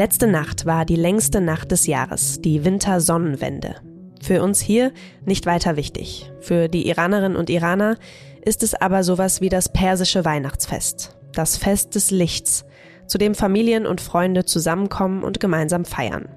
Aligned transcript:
Letzte 0.00 0.26
Nacht 0.26 0.64
war 0.64 0.86
die 0.86 0.96
längste 0.96 1.42
Nacht 1.42 1.72
des 1.72 1.86
Jahres, 1.86 2.40
die 2.40 2.64
Wintersonnenwende. 2.64 3.76
Für 4.22 4.42
uns 4.42 4.58
hier 4.58 4.92
nicht 5.26 5.44
weiter 5.44 5.76
wichtig. 5.76 6.32
Für 6.40 6.68
die 6.68 6.88
Iranerinnen 6.88 7.36
und 7.36 7.50
Iraner 7.50 7.96
ist 8.42 8.62
es 8.62 8.74
aber 8.74 9.04
sowas 9.04 9.42
wie 9.42 9.50
das 9.50 9.70
persische 9.70 10.24
Weihnachtsfest, 10.24 11.18
das 11.32 11.58
Fest 11.58 11.94
des 11.96 12.10
Lichts, 12.10 12.64
zu 13.06 13.18
dem 13.18 13.34
Familien 13.34 13.86
und 13.86 14.00
Freunde 14.00 14.46
zusammenkommen 14.46 15.22
und 15.22 15.38
gemeinsam 15.38 15.84
feiern. 15.84 16.28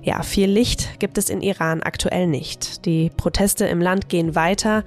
Ja, 0.00 0.22
viel 0.22 0.48
Licht 0.48 1.00
gibt 1.00 1.18
es 1.18 1.30
in 1.30 1.40
Iran 1.40 1.82
aktuell 1.82 2.28
nicht. 2.28 2.86
Die 2.86 3.10
Proteste 3.10 3.66
im 3.66 3.80
Land 3.80 4.08
gehen 4.08 4.36
weiter, 4.36 4.84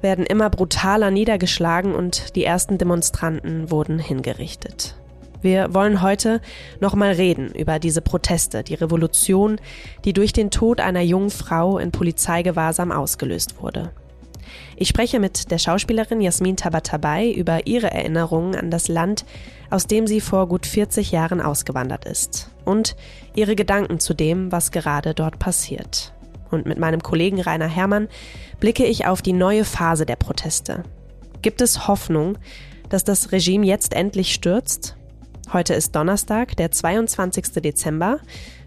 werden 0.00 0.26
immer 0.26 0.50
brutaler 0.50 1.10
niedergeschlagen 1.10 1.94
und 1.94 2.36
die 2.36 2.44
ersten 2.44 2.78
Demonstranten 2.78 3.70
wurden 3.70 3.98
hingerichtet. 3.98 4.96
Wir 5.40 5.72
wollen 5.72 6.02
heute 6.02 6.40
nochmal 6.80 7.12
reden 7.12 7.52
über 7.54 7.78
diese 7.78 8.02
Proteste, 8.02 8.64
die 8.64 8.74
Revolution, 8.74 9.60
die 10.04 10.12
durch 10.12 10.32
den 10.32 10.50
Tod 10.50 10.80
einer 10.80 11.02
jungen 11.02 11.30
Frau 11.30 11.78
in 11.78 11.92
Polizeigewahrsam 11.92 12.90
ausgelöst 12.90 13.62
wurde. 13.62 13.92
Ich 14.76 14.88
spreche 14.88 15.20
mit 15.20 15.50
der 15.50 15.58
Schauspielerin 15.58 16.20
Jasmin 16.20 16.56
Tabatabai 16.56 17.30
über 17.30 17.66
ihre 17.66 17.90
Erinnerungen 17.90 18.54
an 18.56 18.70
das 18.70 18.88
Land, 18.88 19.24
aus 19.70 19.86
dem 19.86 20.06
sie 20.06 20.20
vor 20.20 20.48
gut 20.48 20.66
40 20.66 21.12
Jahren 21.12 21.40
ausgewandert 21.40 22.04
ist 22.04 22.50
und 22.64 22.96
ihre 23.34 23.54
Gedanken 23.54 24.00
zu 24.00 24.14
dem, 24.14 24.50
was 24.50 24.70
gerade 24.70 25.14
dort 25.14 25.38
passiert. 25.38 26.12
Und 26.50 26.66
mit 26.66 26.78
meinem 26.78 27.02
Kollegen 27.02 27.40
Rainer 27.40 27.68
Herrmann 27.68 28.08
blicke 28.60 28.84
ich 28.84 29.06
auf 29.06 29.22
die 29.22 29.32
neue 29.32 29.64
Phase 29.64 30.06
der 30.06 30.16
Proteste. 30.16 30.82
Gibt 31.42 31.60
es 31.60 31.86
Hoffnung, 31.86 32.38
dass 32.88 33.04
das 33.04 33.32
Regime 33.32 33.66
jetzt 33.66 33.94
endlich 33.94 34.32
stürzt? 34.32 34.96
Heute 35.52 35.74
ist 35.74 35.94
Donnerstag, 35.94 36.56
der 36.56 36.70
22. 36.70 37.62
Dezember. 37.62 38.18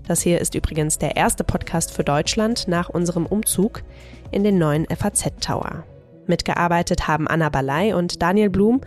Das 0.07 0.21
hier 0.21 0.41
ist 0.41 0.55
übrigens 0.55 0.97
der 0.97 1.15
erste 1.15 1.43
Podcast 1.43 1.91
für 1.91 2.03
Deutschland 2.03 2.67
nach 2.67 2.89
unserem 2.89 3.25
Umzug 3.25 3.83
in 4.31 4.43
den 4.43 4.57
neuen 4.57 4.85
FAZ-Tower. 4.87 5.83
Mitgearbeitet 6.27 7.07
haben 7.07 7.27
Anna 7.27 7.49
Balay 7.49 7.93
und 7.93 8.21
Daniel 8.21 8.49
Blum 8.49 8.81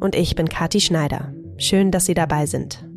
und 0.00 0.14
ich 0.14 0.34
bin 0.34 0.48
Kati 0.48 0.80
Schneider. 0.80 1.32
Schön, 1.56 1.90
dass 1.90 2.06
Sie 2.06 2.14
dabei 2.14 2.46
sind. 2.46 2.89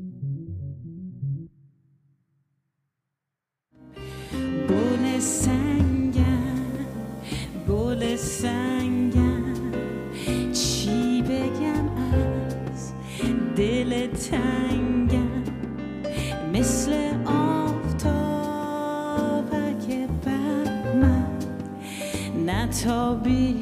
tabi 22.84 23.62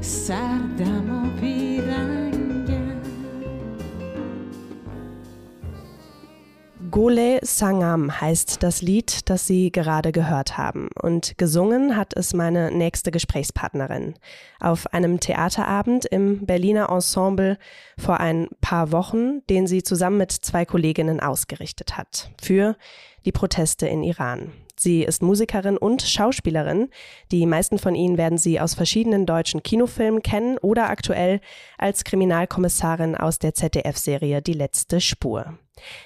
serdem 0.00 1.10
o 1.10 1.40
pirengen 1.40 2.48
Gole 6.90 7.38
Sangam 7.42 8.20
heißt 8.20 8.62
das 8.62 8.82
Lied, 8.82 9.28
das 9.30 9.46
Sie 9.46 9.70
gerade 9.70 10.10
gehört 10.10 10.56
haben. 10.58 10.88
Und 11.00 11.36
gesungen 11.38 11.96
hat 11.96 12.16
es 12.16 12.34
meine 12.34 12.72
nächste 12.72 13.10
Gesprächspartnerin. 13.12 14.14
Auf 14.58 14.92
einem 14.92 15.20
Theaterabend 15.20 16.06
im 16.06 16.44
Berliner 16.46 16.88
Ensemble 16.88 17.58
vor 17.98 18.18
ein 18.18 18.48
paar 18.60 18.90
Wochen, 18.90 19.46
den 19.48 19.66
sie 19.66 19.82
zusammen 19.82 20.16
mit 20.16 20.32
zwei 20.32 20.64
Kolleginnen 20.64 21.20
ausgerichtet 21.20 21.96
hat. 21.96 22.30
Für 22.42 22.74
die 23.24 23.32
Proteste 23.32 23.86
in 23.86 24.02
Iran. 24.02 24.50
Sie 24.78 25.02
ist 25.02 25.22
Musikerin 25.22 25.76
und 25.76 26.02
Schauspielerin. 26.02 26.88
Die 27.32 27.46
meisten 27.46 27.78
von 27.78 27.94
Ihnen 27.94 28.16
werden 28.16 28.38
sie 28.38 28.60
aus 28.60 28.74
verschiedenen 28.74 29.26
deutschen 29.26 29.62
Kinofilmen 29.62 30.22
kennen 30.22 30.58
oder 30.58 30.88
aktuell 30.88 31.40
als 31.78 32.04
Kriminalkommissarin 32.04 33.16
aus 33.16 33.38
der 33.38 33.54
ZDF-Serie 33.54 34.40
Die 34.40 34.52
letzte 34.52 35.00
Spur. 35.00 35.58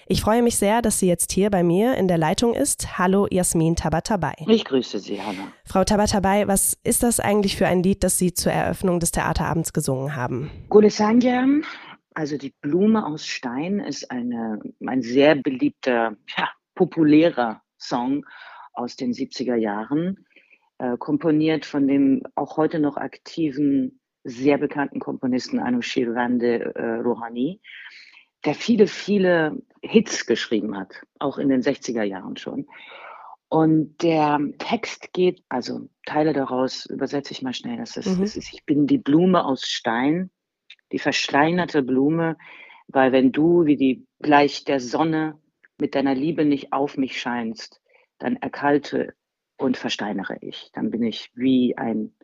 Ich 0.06 0.20
freue 0.20 0.42
mich 0.42 0.56
sehr, 0.56 0.82
dass 0.82 0.98
sie 0.98 1.08
jetzt 1.08 1.32
hier 1.32 1.50
bei 1.50 1.62
mir 1.62 1.96
in 1.96 2.08
der 2.08 2.18
Leitung 2.18 2.54
ist. 2.54 2.98
Hallo 2.98 3.26
Jasmin 3.30 3.76
Tabatabai. 3.76 4.34
Ich 4.46 4.64
grüße 4.64 4.98
Sie, 4.98 5.20
Hanna. 5.20 5.52
Frau 5.64 5.84
Tabatabai, 5.84 6.46
was 6.46 6.78
ist 6.84 7.02
das 7.02 7.20
eigentlich 7.20 7.56
für 7.56 7.66
ein 7.66 7.82
Lied, 7.82 8.04
das 8.04 8.18
Sie 8.18 8.34
zur 8.34 8.52
Eröffnung 8.52 9.00
des 9.00 9.12
Theaterabends 9.12 9.72
gesungen 9.72 10.14
haben? 10.14 10.50
Gulesangyam, 10.68 11.64
also 12.14 12.36
die 12.36 12.52
Blume 12.60 13.06
aus 13.06 13.26
Stein, 13.26 13.80
ist 13.80 14.10
eine, 14.10 14.58
ein 14.86 15.02
sehr 15.02 15.36
beliebter, 15.36 16.16
ja, 16.36 16.48
populärer 16.74 17.62
Song 17.78 18.24
aus 18.72 18.96
den 18.96 19.12
70er 19.12 19.56
Jahren, 19.56 20.26
äh, 20.78 20.96
komponiert 20.96 21.66
von 21.66 21.86
dem 21.86 22.22
auch 22.34 22.56
heute 22.56 22.78
noch 22.78 22.96
aktiven, 22.96 24.00
sehr 24.24 24.58
bekannten 24.58 25.00
Komponisten 25.00 25.58
Anushir 25.58 26.14
Rande 26.14 26.74
äh, 26.76 27.00
Rouhani, 27.00 27.60
der 28.44 28.54
viele, 28.54 28.86
viele 28.86 29.60
Hits 29.82 30.26
geschrieben 30.26 30.76
hat, 30.76 31.02
auch 31.18 31.38
in 31.38 31.48
den 31.48 31.60
60er 31.60 32.02
Jahren 32.02 32.36
schon. 32.36 32.66
Und 33.48 34.02
der 34.02 34.40
Text 34.58 35.12
geht, 35.12 35.42
also 35.50 35.88
Teile 36.06 36.32
daraus 36.32 36.86
übersetze 36.86 37.32
ich 37.32 37.42
mal 37.42 37.52
schnell. 37.52 37.76
Das 37.76 37.98
ist, 37.98 38.16
mhm. 38.16 38.22
das 38.22 38.36
ist, 38.36 38.50
ich 38.52 38.64
bin 38.64 38.86
die 38.86 38.96
Blume 38.96 39.44
aus 39.44 39.66
Stein, 39.66 40.30
die 40.90 40.98
versteinerte 40.98 41.82
Blume, 41.82 42.38
weil 42.88 43.12
wenn 43.12 43.30
du 43.30 43.66
wie 43.66 43.76
die 43.76 44.06
gleich 44.20 44.64
der 44.64 44.80
Sonne 44.80 45.38
mit 45.78 45.94
deiner 45.94 46.14
Liebe 46.14 46.46
nicht 46.46 46.72
auf 46.72 46.96
mich 46.96 47.20
scheinst, 47.20 47.81
dann 48.22 48.36
erkalte 48.36 49.14
und 49.56 49.76
versteinere 49.76 50.36
ich. 50.40 50.70
Dann 50.72 50.90
bin 50.90 51.02
ich 51.02 51.30
wie 51.34 51.76
ein 51.76 52.14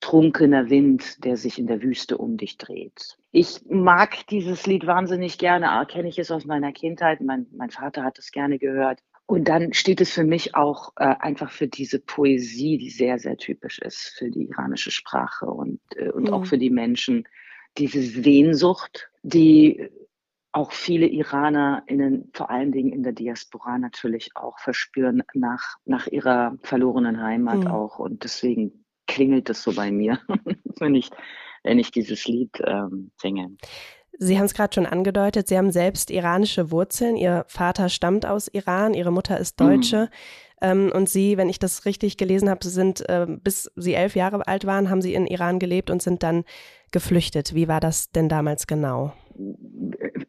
trunkener 0.00 0.70
Wind, 0.70 1.24
der 1.24 1.36
sich 1.36 1.58
in 1.58 1.66
der 1.66 1.82
Wüste 1.82 2.18
um 2.18 2.36
dich 2.36 2.58
dreht. 2.58 3.16
Ich 3.32 3.60
mag 3.68 4.26
dieses 4.28 4.66
Lied 4.66 4.86
wahnsinnig 4.86 5.38
gerne, 5.38 5.84
kenne 5.88 6.08
ich 6.08 6.18
es 6.18 6.30
aus 6.30 6.44
meiner 6.44 6.72
Kindheit. 6.72 7.20
Mein, 7.20 7.46
mein 7.52 7.70
Vater 7.70 8.04
hat 8.04 8.18
es 8.18 8.30
gerne 8.30 8.58
gehört. 8.58 9.00
Und 9.26 9.48
dann 9.48 9.72
steht 9.72 10.00
es 10.00 10.12
für 10.12 10.22
mich 10.22 10.54
auch 10.54 10.92
äh, 10.96 11.14
einfach 11.18 11.50
für 11.50 11.66
diese 11.66 11.98
Poesie, 11.98 12.78
die 12.78 12.90
sehr, 12.90 13.18
sehr 13.18 13.36
typisch 13.36 13.80
ist 13.80 14.14
für 14.16 14.30
die 14.30 14.44
iranische 14.44 14.92
Sprache 14.92 15.46
und, 15.46 15.80
äh, 15.96 16.10
und 16.10 16.28
mhm. 16.28 16.34
auch 16.34 16.46
für 16.46 16.58
die 16.58 16.70
Menschen. 16.70 17.26
Diese 17.76 18.00
Sehnsucht, 18.00 19.10
die 19.22 19.90
auch 20.56 20.72
viele 20.72 21.06
IranerInnen, 21.06 22.30
vor 22.32 22.50
allen 22.50 22.72
Dingen 22.72 22.90
in 22.90 23.02
der 23.02 23.12
Diaspora 23.12 23.78
natürlich 23.78 24.30
auch 24.36 24.58
verspüren 24.58 25.22
nach, 25.34 25.76
nach 25.84 26.06
ihrer 26.06 26.56
verlorenen 26.62 27.22
Heimat 27.22 27.58
mhm. 27.58 27.66
auch. 27.66 27.98
Und 27.98 28.24
deswegen 28.24 28.84
klingelt 29.06 29.50
es 29.50 29.62
so 29.62 29.74
bei 29.74 29.92
mir, 29.92 30.18
wenn 30.78 30.94
ich, 30.94 31.10
wenn 31.62 31.78
ich 31.78 31.90
dieses 31.90 32.26
Lied 32.26 32.62
ähm, 32.66 33.10
singe. 33.20 33.50
Sie 34.18 34.38
haben 34.38 34.46
es 34.46 34.54
gerade 34.54 34.72
schon 34.72 34.86
angedeutet, 34.86 35.46
Sie 35.46 35.58
haben 35.58 35.70
selbst 35.70 36.10
iranische 36.10 36.70
Wurzeln. 36.70 37.16
Ihr 37.16 37.44
Vater 37.48 37.90
stammt 37.90 38.24
aus 38.24 38.48
Iran, 38.48 38.94
Ihre 38.94 39.12
Mutter 39.12 39.38
ist 39.38 39.60
Deutsche. 39.60 40.04
Mhm. 40.04 40.08
Ähm, 40.62 40.92
und 40.94 41.10
Sie, 41.10 41.36
wenn 41.36 41.50
ich 41.50 41.58
das 41.58 41.84
richtig 41.84 42.16
gelesen 42.16 42.48
habe, 42.48 42.66
sind, 42.66 43.06
äh, 43.10 43.26
bis 43.28 43.70
Sie 43.76 43.92
elf 43.92 44.16
Jahre 44.16 44.46
alt 44.46 44.64
waren, 44.64 44.88
haben 44.88 45.02
Sie 45.02 45.12
in 45.12 45.26
Iran 45.26 45.58
gelebt 45.58 45.90
und 45.90 46.00
sind 46.00 46.22
dann 46.22 46.44
geflüchtet. 46.92 47.54
Wie 47.54 47.68
war 47.68 47.80
das 47.80 48.10
denn 48.10 48.30
damals 48.30 48.66
genau? 48.66 49.12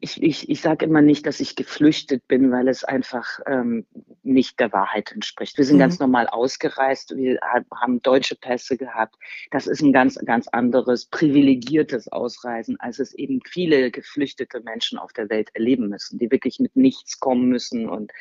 Ich, 0.08 0.24
ich, 0.24 0.50
ich 0.50 0.62
sage 0.62 0.86
immer 0.86 1.02
nicht, 1.02 1.26
dass 1.26 1.42
ich 1.42 1.58
geflüchtet 1.58 2.30
bin, 2.30 2.50
weil 2.50 2.70
es 2.70 2.86
einfach 2.86 3.40
ähm, 3.46 3.86
nicht 4.24 4.58
der 4.58 4.72
Wahrheit 4.72 5.12
entspricht. 5.12 5.58
Wir 5.58 5.66
sind 5.66 5.76
mhm. 5.76 5.82
ganz 5.82 6.00
normal 6.00 6.28
ausgereist, 6.28 7.14
wir 7.18 7.40
haben 7.76 8.02
deutsche 8.02 8.36
Pässe 8.36 8.78
gehabt. 8.78 9.16
Das 9.52 9.68
ist 9.68 9.82
ein 9.82 9.92
ganz, 9.92 10.16
ganz 10.24 10.48
anderes, 10.48 11.08
privilegiertes 11.08 12.10
Ausreisen, 12.10 12.80
als 12.80 13.00
es 13.00 13.14
eben 13.16 13.42
viele 13.46 13.92
geflüchtete 13.92 14.62
Menschen 14.62 14.98
auf 14.98 15.12
der 15.12 15.30
Welt 15.30 15.50
erleben 15.54 15.90
müssen, 15.90 16.18
die 16.18 16.32
wirklich 16.32 16.60
mit 16.60 16.78
nichts 16.78 17.20
kommen 17.20 17.50
müssen 17.50 17.90
und, 17.90 18.14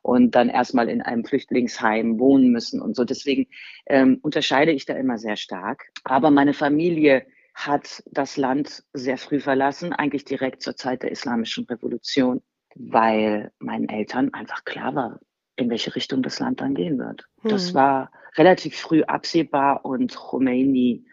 und 0.00 0.34
dann 0.34 0.48
erstmal 0.48 0.88
in 0.88 1.02
einem 1.02 1.26
Flüchtlingsheim 1.26 2.18
wohnen 2.18 2.52
müssen 2.52 2.80
und 2.80 2.96
so. 2.96 3.04
Deswegen 3.04 3.48
ähm, 3.84 4.18
unterscheide 4.22 4.72
ich 4.72 4.86
da 4.86 4.94
immer 4.94 5.18
sehr 5.18 5.36
stark. 5.36 5.90
Aber 6.04 6.30
meine 6.30 6.54
Familie 6.54 7.26
hat 7.54 8.02
das 8.10 8.36
Land 8.36 8.84
sehr 8.92 9.16
früh 9.16 9.40
verlassen, 9.40 9.92
eigentlich 9.92 10.24
direkt 10.24 10.62
zur 10.62 10.76
Zeit 10.76 11.02
der 11.02 11.12
Islamischen 11.12 11.64
Revolution, 11.64 12.42
weil 12.74 13.52
meinen 13.58 13.88
Eltern 13.88 14.34
einfach 14.34 14.64
klar 14.64 14.94
war, 14.94 15.20
in 15.56 15.70
welche 15.70 15.94
Richtung 15.94 16.22
das 16.22 16.40
Land 16.40 16.60
dann 16.60 16.74
gehen 16.74 16.98
wird. 16.98 17.26
Hm. 17.42 17.50
Das 17.50 17.74
war 17.74 18.10
relativ 18.36 18.76
früh 18.76 19.02
absehbar 19.02 19.84
und 19.84 20.14
Khomeini 20.16 21.06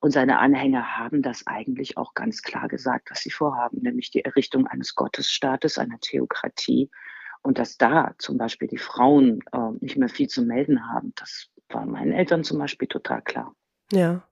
und 0.00 0.12
seine 0.12 0.38
Anhänger 0.38 0.96
haben 0.96 1.22
das 1.22 1.46
eigentlich 1.46 1.96
auch 1.96 2.14
ganz 2.14 2.42
klar 2.42 2.68
gesagt, 2.68 3.10
was 3.10 3.20
sie 3.20 3.30
vorhaben, 3.30 3.78
nämlich 3.82 4.10
die 4.10 4.24
Errichtung 4.24 4.66
eines 4.66 4.94
Gottesstaates, 4.94 5.78
einer 5.78 5.98
Theokratie. 5.98 6.90
Und 7.42 7.58
dass 7.58 7.78
da 7.78 8.14
zum 8.18 8.38
Beispiel 8.38 8.68
die 8.68 8.78
Frauen 8.78 9.40
äh, 9.52 9.70
nicht 9.80 9.96
mehr 9.96 10.08
viel 10.08 10.28
zu 10.28 10.42
melden 10.42 10.88
haben, 10.88 11.12
das 11.16 11.48
war 11.68 11.84
meinen 11.84 12.12
Eltern 12.12 12.44
zum 12.44 12.58
Beispiel 12.58 12.88
total 12.88 13.22
klar. 13.22 13.54
Ja. 13.92 14.22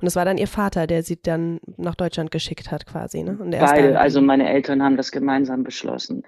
Und 0.00 0.06
es 0.06 0.16
war 0.16 0.24
dann 0.24 0.38
ihr 0.38 0.48
Vater, 0.48 0.86
der 0.86 1.02
sie 1.02 1.20
dann 1.20 1.60
nach 1.76 1.94
Deutschland 1.94 2.30
geschickt 2.30 2.70
hat, 2.70 2.86
quasi, 2.86 3.22
ne? 3.22 3.38
Und 3.40 3.50
Beide, 3.50 3.98
also 3.98 4.20
meine 4.20 4.48
Eltern 4.48 4.82
haben 4.82 4.96
das 4.96 5.12
gemeinsam 5.12 5.64
beschlossen. 5.64 6.24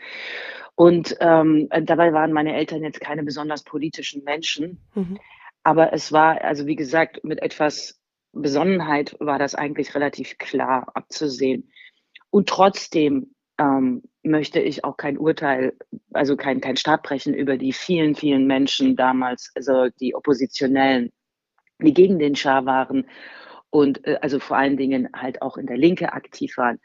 Und 0.75 1.17
ähm, 1.21 1.69
dabei 1.83 2.13
waren 2.13 2.33
meine 2.33 2.55
Eltern 2.55 2.85
jetzt 2.85 3.01
keine 3.01 3.25
besonders 3.25 3.65
politischen 3.65 4.23
Menschen. 4.23 4.81
Mhm. 4.95 5.19
Aber 5.65 5.93
es 5.93 6.13
war, 6.13 6.41
also 6.43 6.67
wie 6.67 6.77
gesagt, 6.77 7.25
mit 7.25 7.43
etwas 7.43 8.01
Besonnenheit 8.33 9.17
war 9.19 9.39
das 9.39 9.55
eigentlich 9.55 9.95
relativ 9.95 10.39
klar 10.39 10.87
abzusehen. 10.95 11.71
Und 12.31 12.49
trotzdem 12.49 13.35
ähm, 13.59 14.03
möchte 14.23 14.61
ich 14.61 14.85
auch 14.85 14.97
kein 14.97 15.19
Urteil, 15.19 15.73
also 16.13 16.37
kein, 16.37 16.61
kein 16.61 16.77
Stab 16.77 17.03
brechen 17.03 17.35
über 17.35 17.57
die 17.57 17.73
vielen, 17.73 18.15
vielen 18.15 18.47
Menschen 18.47 18.97
damals, 18.97 19.51
also 19.55 19.89
die 20.01 20.15
Oppositionellen, 20.15 21.11
die 21.81 21.95
gegen 21.95 22.19
den 22.19 22.37
Schah 22.37 22.65
waren 22.65 23.09
und 23.71 24.07
äh, 24.07 24.19
also 24.21 24.39
vor 24.39 24.57
allen 24.57 24.77
Dingen 24.77 25.09
halt 25.15 25.43
auch 25.43 25.57
in 25.57 25.67
der 25.67 25.77
Linke 25.77 26.13
aktiv 26.13 26.57
waren. 26.57 26.79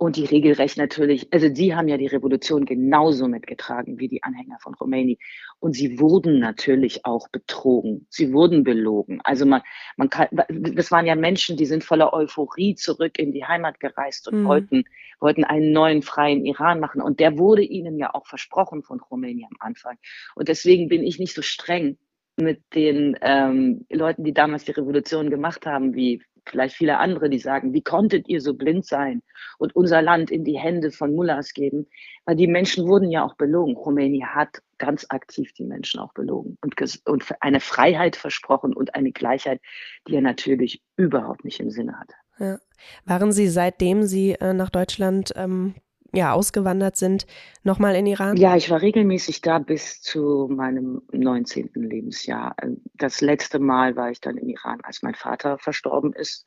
Und 0.00 0.14
die 0.14 0.26
regelrecht 0.26 0.78
natürlich, 0.78 1.32
also 1.32 1.48
die 1.48 1.74
haben 1.74 1.88
ja 1.88 1.96
die 1.96 2.06
Revolution 2.06 2.64
genauso 2.64 3.26
mitgetragen 3.26 3.98
wie 3.98 4.06
die 4.06 4.22
Anhänger 4.22 4.58
von 4.60 4.76
Khomeini. 4.76 5.18
Und 5.58 5.72
sie 5.72 5.98
wurden 5.98 6.38
natürlich 6.38 7.04
auch 7.04 7.26
betrogen. 7.30 8.06
Sie 8.08 8.32
wurden 8.32 8.62
belogen. 8.62 9.20
Also 9.24 9.44
man, 9.44 9.60
man 9.96 10.08
kann, 10.08 10.28
das 10.48 10.92
waren 10.92 11.04
ja 11.04 11.16
Menschen, 11.16 11.56
die 11.56 11.66
sind 11.66 11.82
voller 11.82 12.12
Euphorie 12.12 12.76
zurück 12.76 13.18
in 13.18 13.32
die 13.32 13.44
Heimat 13.44 13.80
gereist 13.80 14.28
und 14.28 14.42
mhm. 14.42 14.46
wollten, 14.46 14.84
wollten 15.18 15.42
einen 15.42 15.72
neuen 15.72 16.02
freien 16.02 16.46
Iran 16.46 16.78
machen. 16.78 17.02
Und 17.02 17.18
der 17.18 17.36
wurde 17.36 17.62
ihnen 17.62 17.98
ja 17.98 18.14
auch 18.14 18.28
versprochen 18.28 18.84
von 18.84 19.00
Khomeini 19.00 19.46
am 19.50 19.56
Anfang. 19.58 19.96
Und 20.36 20.46
deswegen 20.46 20.88
bin 20.88 21.02
ich 21.02 21.18
nicht 21.18 21.34
so 21.34 21.42
streng 21.42 21.98
mit 22.38 22.62
den 22.74 23.16
ähm, 23.20 23.86
Leuten, 23.90 24.24
die 24.24 24.32
damals 24.32 24.64
die 24.64 24.72
Revolution 24.72 25.30
gemacht 25.30 25.66
haben, 25.66 25.94
wie 25.94 26.22
vielleicht 26.48 26.76
viele 26.76 26.98
andere, 26.98 27.28
die 27.28 27.38
sagen, 27.38 27.72
wie 27.72 27.82
konntet 27.82 28.28
ihr 28.28 28.40
so 28.40 28.54
blind 28.54 28.86
sein 28.86 29.22
und 29.58 29.76
unser 29.76 30.02
Land 30.02 30.30
in 30.30 30.44
die 30.44 30.58
Hände 30.58 30.90
von 30.90 31.14
Mullahs 31.14 31.52
geben? 31.52 31.86
Weil 32.24 32.36
die 32.36 32.46
Menschen 32.46 32.86
wurden 32.88 33.10
ja 33.10 33.24
auch 33.24 33.34
belogen. 33.34 33.74
Khomeini 33.74 34.24
hat 34.26 34.62
ganz 34.78 35.06
aktiv 35.08 35.52
die 35.52 35.64
Menschen 35.64 36.00
auch 36.00 36.12
belogen 36.14 36.56
und, 36.62 36.74
und 37.04 37.24
eine 37.40 37.60
Freiheit 37.60 38.16
versprochen 38.16 38.74
und 38.74 38.94
eine 38.94 39.12
Gleichheit, 39.12 39.60
die 40.06 40.14
er 40.14 40.22
natürlich 40.22 40.82
überhaupt 40.96 41.44
nicht 41.44 41.60
im 41.60 41.70
Sinne 41.70 41.98
hatte. 41.98 42.14
Ja. 42.38 42.58
Waren 43.04 43.32
Sie 43.32 43.48
seitdem 43.48 44.04
Sie 44.04 44.32
äh, 44.32 44.54
nach 44.54 44.70
Deutschland 44.70 45.32
ähm, 45.36 45.74
ja, 46.12 46.32
ausgewandert 46.32 46.96
sind, 46.96 47.26
nochmal 47.62 47.94
in 47.94 48.06
Iran? 48.06 48.36
Ja, 48.36 48.56
ich 48.56 48.70
war 48.70 48.80
regelmäßig 48.80 49.42
da 49.42 49.58
bis 49.58 50.00
zu 50.00 50.48
meinem 50.50 51.02
19. 51.12 51.70
Lebensjahr. 51.74 52.56
Das 52.94 53.20
letzte 53.20 53.58
Mal 53.58 53.96
war 53.96 54.10
ich 54.10 54.20
dann 54.20 54.36
in 54.36 54.48
Iran, 54.48 54.80
als 54.82 55.02
mein 55.02 55.14
Vater 55.14 55.58
verstorben 55.58 56.12
ist 56.14 56.46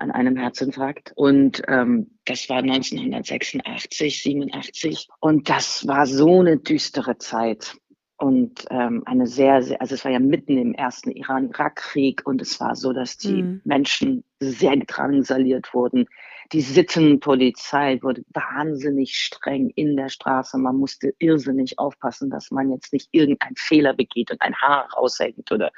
an 0.00 0.10
einem 0.10 0.36
Herzinfarkt. 0.36 1.12
Und 1.14 1.62
ähm, 1.68 2.18
das 2.24 2.48
war 2.48 2.58
1986, 2.58 4.22
87. 4.22 5.08
Und 5.20 5.48
das 5.48 5.86
war 5.86 6.06
so 6.06 6.40
eine 6.40 6.56
düstere 6.56 7.18
Zeit. 7.18 7.76
Und 8.16 8.66
ähm, 8.70 9.02
eine 9.06 9.26
sehr, 9.26 9.62
sehr, 9.62 9.80
also 9.80 9.94
es 9.94 10.04
war 10.04 10.12
ja 10.12 10.18
mitten 10.18 10.58
im 10.58 10.74
ersten 10.74 11.10
Iran-Irak-Krieg 11.10 12.22
und 12.26 12.42
es 12.42 12.60
war 12.60 12.76
so, 12.76 12.92
dass 12.92 13.16
die 13.16 13.42
mhm. 13.42 13.60
Menschen 13.64 14.24
sehr 14.40 14.76
drangsaliert 14.76 15.72
wurden 15.72 16.06
die 16.52 16.60
Sittenpolizei 16.60 18.00
wurde 18.02 18.24
wahnsinnig 18.30 19.16
streng 19.16 19.70
in 19.76 19.96
der 19.96 20.08
Straße. 20.08 20.58
Man 20.58 20.76
musste 20.76 21.14
irrsinnig 21.18 21.78
aufpassen, 21.78 22.30
dass 22.30 22.50
man 22.50 22.72
jetzt 22.72 22.92
nicht 22.92 23.08
irgendeinen 23.12 23.56
Fehler 23.56 23.94
begeht 23.94 24.30
und 24.30 24.42
ein 24.42 24.56
Haar 24.56 24.88
raushängt 24.92 25.52
oder 25.52 25.70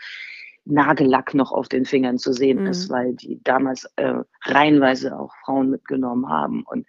Nagellack 0.65 1.35
noch 1.35 1.53
auf 1.53 1.69
den 1.69 1.85
Fingern 1.85 2.19
zu 2.19 2.33
sehen 2.33 2.61
mhm. 2.61 2.67
ist, 2.69 2.89
weil 2.89 3.15
die 3.15 3.43
damals 3.43 3.85
äh, 3.97 4.15
reihenweise 4.45 5.19
auch 5.19 5.35
Frauen 5.45 5.71
mitgenommen 5.71 6.29
haben. 6.29 6.63
Und 6.63 6.87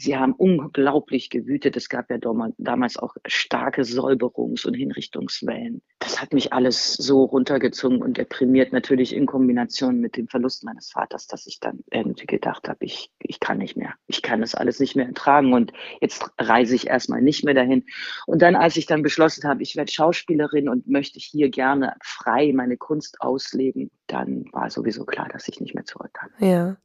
Sie 0.00 0.16
haben 0.16 0.32
unglaublich 0.32 1.28
gewütet. 1.28 1.76
Es 1.76 1.88
gab 1.88 2.08
ja 2.08 2.18
damals 2.56 2.96
auch 2.98 3.16
starke 3.26 3.82
Säuberungs- 3.82 4.64
und 4.64 4.74
Hinrichtungswellen. 4.74 5.82
Das 5.98 6.22
hat 6.22 6.32
mich 6.32 6.52
alles 6.52 6.94
so 6.94 7.24
runtergezogen 7.24 8.00
und 8.00 8.16
deprimiert, 8.16 8.72
natürlich 8.72 9.12
in 9.12 9.26
Kombination 9.26 9.98
mit 9.98 10.16
dem 10.16 10.28
Verlust 10.28 10.62
meines 10.62 10.92
Vaters, 10.92 11.26
dass 11.26 11.48
ich 11.48 11.58
dann 11.58 11.80
irgendwie 11.90 12.26
gedacht 12.26 12.68
habe, 12.68 12.84
ich, 12.84 13.10
ich 13.18 13.40
kann 13.40 13.58
nicht 13.58 13.76
mehr. 13.76 13.94
Ich 14.06 14.22
kann 14.22 14.40
das 14.40 14.54
alles 14.54 14.78
nicht 14.78 14.94
mehr 14.94 15.06
ertragen 15.06 15.52
und 15.52 15.72
jetzt 16.00 16.30
reise 16.38 16.76
ich 16.76 16.86
erstmal 16.86 17.20
nicht 17.20 17.44
mehr 17.44 17.54
dahin. 17.54 17.84
Und 18.26 18.40
dann, 18.40 18.54
als 18.54 18.76
ich 18.76 18.86
dann 18.86 19.02
beschlossen 19.02 19.48
habe, 19.48 19.64
ich 19.64 19.74
werde 19.74 19.90
Schauspielerin 19.90 20.68
und 20.68 20.86
möchte 20.86 21.18
hier 21.18 21.50
gerne 21.50 21.96
frei 22.04 22.52
meine 22.54 22.76
Kunst 22.76 23.20
ausleben, 23.20 23.90
dann 24.06 24.44
war 24.52 24.70
sowieso 24.70 25.04
klar, 25.04 25.28
dass 25.28 25.48
ich 25.48 25.60
nicht 25.60 25.74
mehr 25.74 25.84
zurück 25.84 26.12
kann. 26.12 26.30
Ja. 26.38 26.76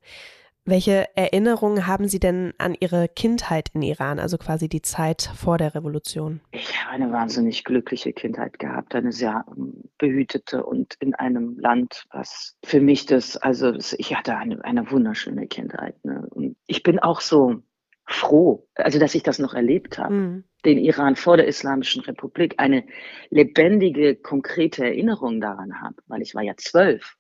Welche 0.65 1.07
Erinnerungen 1.17 1.87
haben 1.87 2.07
Sie 2.07 2.19
denn 2.19 2.53
an 2.57 2.73
Ihre 2.79 3.09
Kindheit 3.09 3.69
in 3.73 3.81
Iran, 3.81 4.17
also 4.17 4.37
quasi 4.37 4.69
die 4.69 4.81
Zeit 4.81 5.29
vor 5.35 5.57
der 5.57 5.75
Revolution? 5.75 6.39
Ich 6.51 6.81
habe 6.81 6.91
eine 6.93 7.11
wahnsinnig 7.11 7.65
glückliche 7.65 8.13
Kindheit 8.13 8.59
gehabt, 8.59 8.95
eine 8.95 9.11
sehr 9.11 9.43
ähm, 9.57 9.83
behütete 9.97 10.63
und 10.63 10.95
in 11.01 11.15
einem 11.15 11.59
Land, 11.59 12.05
was 12.11 12.55
für 12.63 12.79
mich 12.79 13.05
das, 13.05 13.35
also 13.35 13.73
ich 13.73 14.15
hatte 14.15 14.37
eine, 14.37 14.63
eine 14.63 14.89
wunderschöne 14.89 15.47
Kindheit. 15.47 15.95
Ne? 16.05 16.25
Und 16.29 16.55
ich 16.65 16.81
bin 16.81 16.97
auch 16.99 17.19
so 17.19 17.61
froh, 18.05 18.65
also 18.75 18.99
dass 18.99 19.15
ich 19.15 19.23
das 19.23 19.39
noch 19.39 19.53
erlebt 19.53 19.97
habe. 19.97 20.13
Mhm. 20.13 20.43
Den 20.63 20.77
Iran 20.77 21.17
vor 21.17 21.35
der 21.35 21.47
Islamischen 21.47 22.03
Republik, 22.03 22.55
eine 22.57 22.85
lebendige, 23.29 24.15
konkrete 24.15 24.85
Erinnerung 24.85 25.41
daran 25.41 25.81
habe, 25.81 25.95
weil 26.07 26.21
ich 26.21 26.35
war 26.35 26.41
ja 26.41 26.53
zwölf 26.55 27.17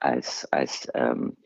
als, 0.00 0.46
als 0.52 0.88
ähm, 0.94 1.36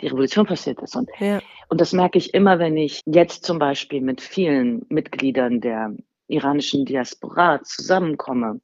die 0.00 0.08
Revolution 0.08 0.46
passiert 0.46 0.80
ist. 0.82 0.96
Und, 0.96 1.08
ja. 1.18 1.40
und 1.68 1.80
das 1.80 1.92
merke 1.92 2.18
ich 2.18 2.34
immer, 2.34 2.58
wenn 2.58 2.76
ich 2.76 3.00
jetzt 3.06 3.44
zum 3.44 3.58
Beispiel 3.58 4.00
mit 4.00 4.20
vielen 4.20 4.84
Mitgliedern 4.88 5.60
der 5.60 5.94
iranischen 6.28 6.84
Diaspora 6.84 7.62
zusammenkomme. 7.62 8.60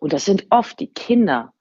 Und 0.00 0.12
das 0.12 0.24
sind 0.24 0.46
oft 0.50 0.78
die 0.80 0.92
Kinder 0.92 1.53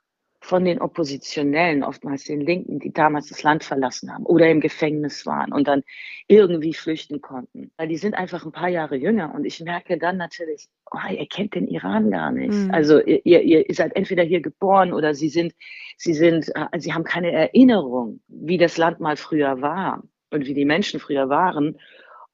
von 0.44 0.66
den 0.66 0.81
Oppositionellen, 0.81 1.86
oftmals 1.86 2.25
den 2.25 2.42
Linken, 2.42 2.78
die 2.78 2.92
damals 2.92 3.30
das 3.30 3.44
Land 3.44 3.63
verlassen 3.63 4.13
haben 4.13 4.25
oder 4.25 4.50
im 4.50 4.60
Gefängnis 4.60 5.25
waren 5.25 5.54
und 5.54 5.69
dann 5.69 5.84
irgendwie 6.28 6.74
flüchten 6.74 7.22
konnten. 7.22 7.72
Weil 7.78 7.88
die 7.88 7.95
sind 7.95 8.13
einfach 8.13 8.45
ein 8.45 8.51
paar 8.51 8.68
Jahre 8.68 8.98
jünger 8.98 9.34
und 9.34 9.45
ich 9.45 9.62
merke 9.62 9.98
dann 9.98 10.18
natürlich, 10.18 10.68
oh, 10.92 10.98
ihr 11.10 11.28
kennt 11.28 11.56
den 11.56 11.69
Iran 11.69 12.12
gar 12.12 12.31
nicht. 12.31 12.51
Mhm. 12.51 12.72
Also 12.72 13.00
ihr, 13.00 13.25
ihr, 13.25 13.69
ihr 13.69 13.74
seid 13.74 13.95
entweder 13.95 14.24
hier 14.24 14.42
geboren 14.42 14.92
oder 14.92 15.16
sie 15.16 15.30
sind, 15.30 15.54
sie 15.95 16.13
sind, 16.13 16.51
äh, 16.56 16.78
sie 16.78 16.94
haben 16.94 17.06
keine 17.06 17.31
Erinnerung, 17.31 18.19
wie 18.28 18.57
das 18.57 18.78
Land 18.78 19.00
mal 19.00 19.16
früher 19.16 19.62
war 19.62 20.04
und 20.30 20.45
wie 20.45 20.54
die 20.54 20.66
Menschen 20.66 21.00
früher 21.00 21.30
waren. 21.30 21.80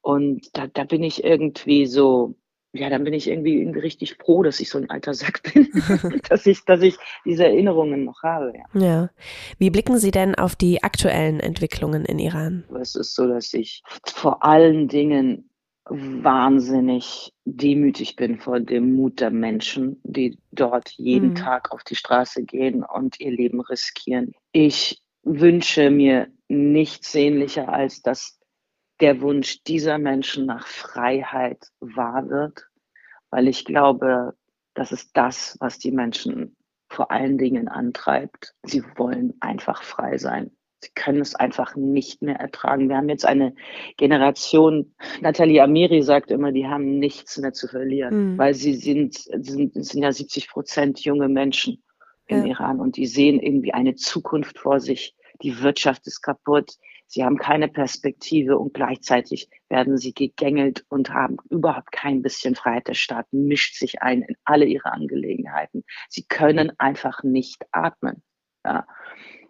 Und 0.01 0.57
da, 0.57 0.65
da 0.65 0.83
bin 0.83 1.03
ich 1.03 1.23
irgendwie 1.23 1.85
so, 1.85 2.33
ja, 2.71 2.89
dann 2.89 3.03
bin 3.03 3.13
ich 3.13 3.27
irgendwie, 3.27 3.63
richtig 3.63 4.15
froh, 4.15 4.43
dass 4.43 4.59
ich 4.59 4.69
so 4.69 4.77
ein 4.77 4.89
alter 4.89 5.13
Sack 5.13 5.41
bin, 5.53 5.69
dass 6.29 6.45
ich, 6.45 6.63
dass 6.65 6.81
ich 6.81 6.97
diese 7.25 7.45
Erinnerungen 7.45 8.05
noch 8.05 8.21
habe. 8.23 8.53
Ja. 8.73 8.81
ja. 8.81 9.09
Wie 9.57 9.69
blicken 9.69 9.97
Sie 9.97 10.11
denn 10.11 10.35
auf 10.35 10.55
die 10.55 10.83
aktuellen 10.83 11.39
Entwicklungen 11.39 12.05
in 12.05 12.19
Iran? 12.19 12.63
Es 12.79 12.95
ist 12.95 13.15
so, 13.15 13.27
dass 13.27 13.53
ich 13.53 13.81
vor 14.05 14.43
allen 14.43 14.87
Dingen 14.87 15.49
wahnsinnig 15.89 17.33
demütig 17.45 18.15
bin 18.15 18.37
vor 18.37 18.59
dem 18.59 18.95
Mut 18.95 19.19
der 19.19 19.31
Menschen, 19.31 19.99
die 20.03 20.37
dort 20.51 20.91
jeden 20.97 21.29
mhm. 21.29 21.35
Tag 21.35 21.71
auf 21.71 21.83
die 21.83 21.95
Straße 21.95 22.43
gehen 22.43 22.83
und 22.83 23.19
ihr 23.19 23.31
Leben 23.31 23.59
riskieren. 23.61 24.33
Ich 24.51 25.01
wünsche 25.23 25.89
mir 25.89 26.27
nichts 26.47 27.11
sehnlicher, 27.11 27.69
als 27.69 28.01
dass 28.01 28.38
der 29.01 29.21
Wunsch 29.21 29.63
dieser 29.63 29.97
Menschen 29.97 30.45
nach 30.45 30.67
Freiheit 30.67 31.67
wahr 31.79 32.29
wird, 32.29 32.67
weil 33.29 33.47
ich 33.47 33.65
glaube, 33.65 34.33
das 34.73 34.91
ist 34.91 35.11
das, 35.13 35.57
was 35.59 35.79
die 35.79 35.91
Menschen 35.91 36.55
vor 36.89 37.11
allen 37.11 37.37
Dingen 37.37 37.67
antreibt. 37.67 38.53
Sie 38.63 38.83
wollen 38.95 39.33
einfach 39.39 39.83
frei 39.83 40.17
sein. 40.17 40.51
Sie 40.81 40.91
können 40.95 41.19
es 41.19 41.35
einfach 41.35 41.75
nicht 41.75 42.21
mehr 42.21 42.37
ertragen. 42.37 42.87
Wir 42.87 42.97
haben 42.97 43.09
jetzt 43.09 43.25
eine 43.25 43.53
Generation, 43.97 44.95
Nathalie 45.21 45.61
Amiri 45.61 46.01
sagt 46.01 46.31
immer, 46.31 46.51
die 46.51 46.67
haben 46.67 46.99
nichts 46.99 47.37
mehr 47.37 47.51
zu 47.51 47.67
verlieren, 47.67 48.33
mhm. 48.33 48.37
weil 48.37 48.53
sie 48.53 48.73
sind, 48.73 49.15
sind, 49.15 49.73
sind 49.73 50.01
ja 50.01 50.11
70 50.11 50.49
Prozent 50.49 51.01
junge 51.01 51.27
Menschen 51.27 51.83
im 52.27 52.45
ja. 52.45 52.51
Iran 52.51 52.79
und 52.79 52.95
die 52.95 53.07
sehen 53.07 53.39
irgendwie 53.39 53.73
eine 53.73 53.95
Zukunft 53.95 54.57
vor 54.57 54.79
sich. 54.79 55.15
Die 55.41 55.61
Wirtschaft 55.61 56.07
ist 56.07 56.21
kaputt. 56.21 56.75
Sie 57.11 57.25
haben 57.25 57.37
keine 57.37 57.67
Perspektive 57.67 58.59
und 58.59 58.75
gleichzeitig 58.75 59.49
werden 59.67 59.97
sie 59.97 60.13
gegängelt 60.13 60.85
und 60.89 61.11
haben 61.11 61.37
überhaupt 61.49 61.91
kein 61.91 62.21
bisschen 62.21 62.53
Freiheit. 62.53 62.87
Der 62.87 62.93
Staat 62.93 63.25
mischt 63.31 63.75
sich 63.75 64.03
ein 64.03 64.21
in 64.21 64.35
alle 64.45 64.65
ihre 64.65 64.93
Angelegenheiten. 64.93 65.83
Sie 66.07 66.23
können 66.23 66.71
einfach 66.77 67.23
nicht 67.23 67.65
atmen. 67.71 68.21
Ja. 68.63 68.85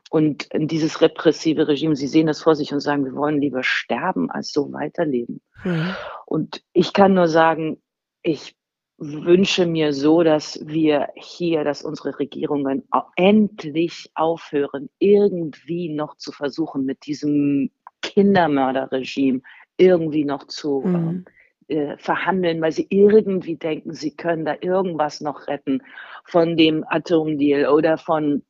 Und 0.09 0.47
dieses 0.53 1.01
repressive 1.01 1.67
Regime, 1.67 1.97
sie 1.97 2.07
sehen 2.07 2.27
das 2.27 2.41
vor 2.41 2.55
sich 2.55 2.71
und 2.71 2.79
sagen, 2.79 3.03
wir 3.03 3.13
wollen 3.13 3.41
lieber 3.41 3.61
sterben, 3.61 4.31
als 4.31 4.53
so 4.53 4.71
weiterleben. 4.71 5.41
Mhm. 5.65 5.93
Und 6.25 6.63
ich 6.71 6.93
kann 6.93 7.13
nur 7.13 7.27
sagen, 7.27 7.81
ich 8.23 8.55
wünsche 8.99 9.65
mir 9.65 9.93
so, 9.93 10.23
dass 10.23 10.59
wir 10.65 11.09
hier, 11.15 11.63
dass 11.63 11.83
unsere 11.83 12.19
Regierungen 12.19 12.83
endlich 13.15 14.11
aufhören, 14.13 14.89
irgendwie 14.99 15.89
noch 15.89 16.17
zu 16.17 16.31
versuchen, 16.31 16.85
mit 16.85 17.05
diesem 17.05 17.71
Kindermörderregime 18.01 19.41
irgendwie 19.77 20.25
noch 20.25 20.45
zu 20.47 20.81
mhm. 20.81 21.25
äh, 21.67 21.97
verhandeln, 21.97 22.61
weil 22.61 22.73
sie 22.73 22.87
irgendwie 22.89 23.55
denken, 23.55 23.93
sie 23.93 24.15
können 24.15 24.43
da 24.43 24.55
irgendwas 24.59 25.21
noch 25.21 25.47
retten 25.47 25.81
von 26.25 26.57
dem 26.57 26.83
Atomdeal 26.87 27.71
oder 27.71 27.97
von 27.97 28.43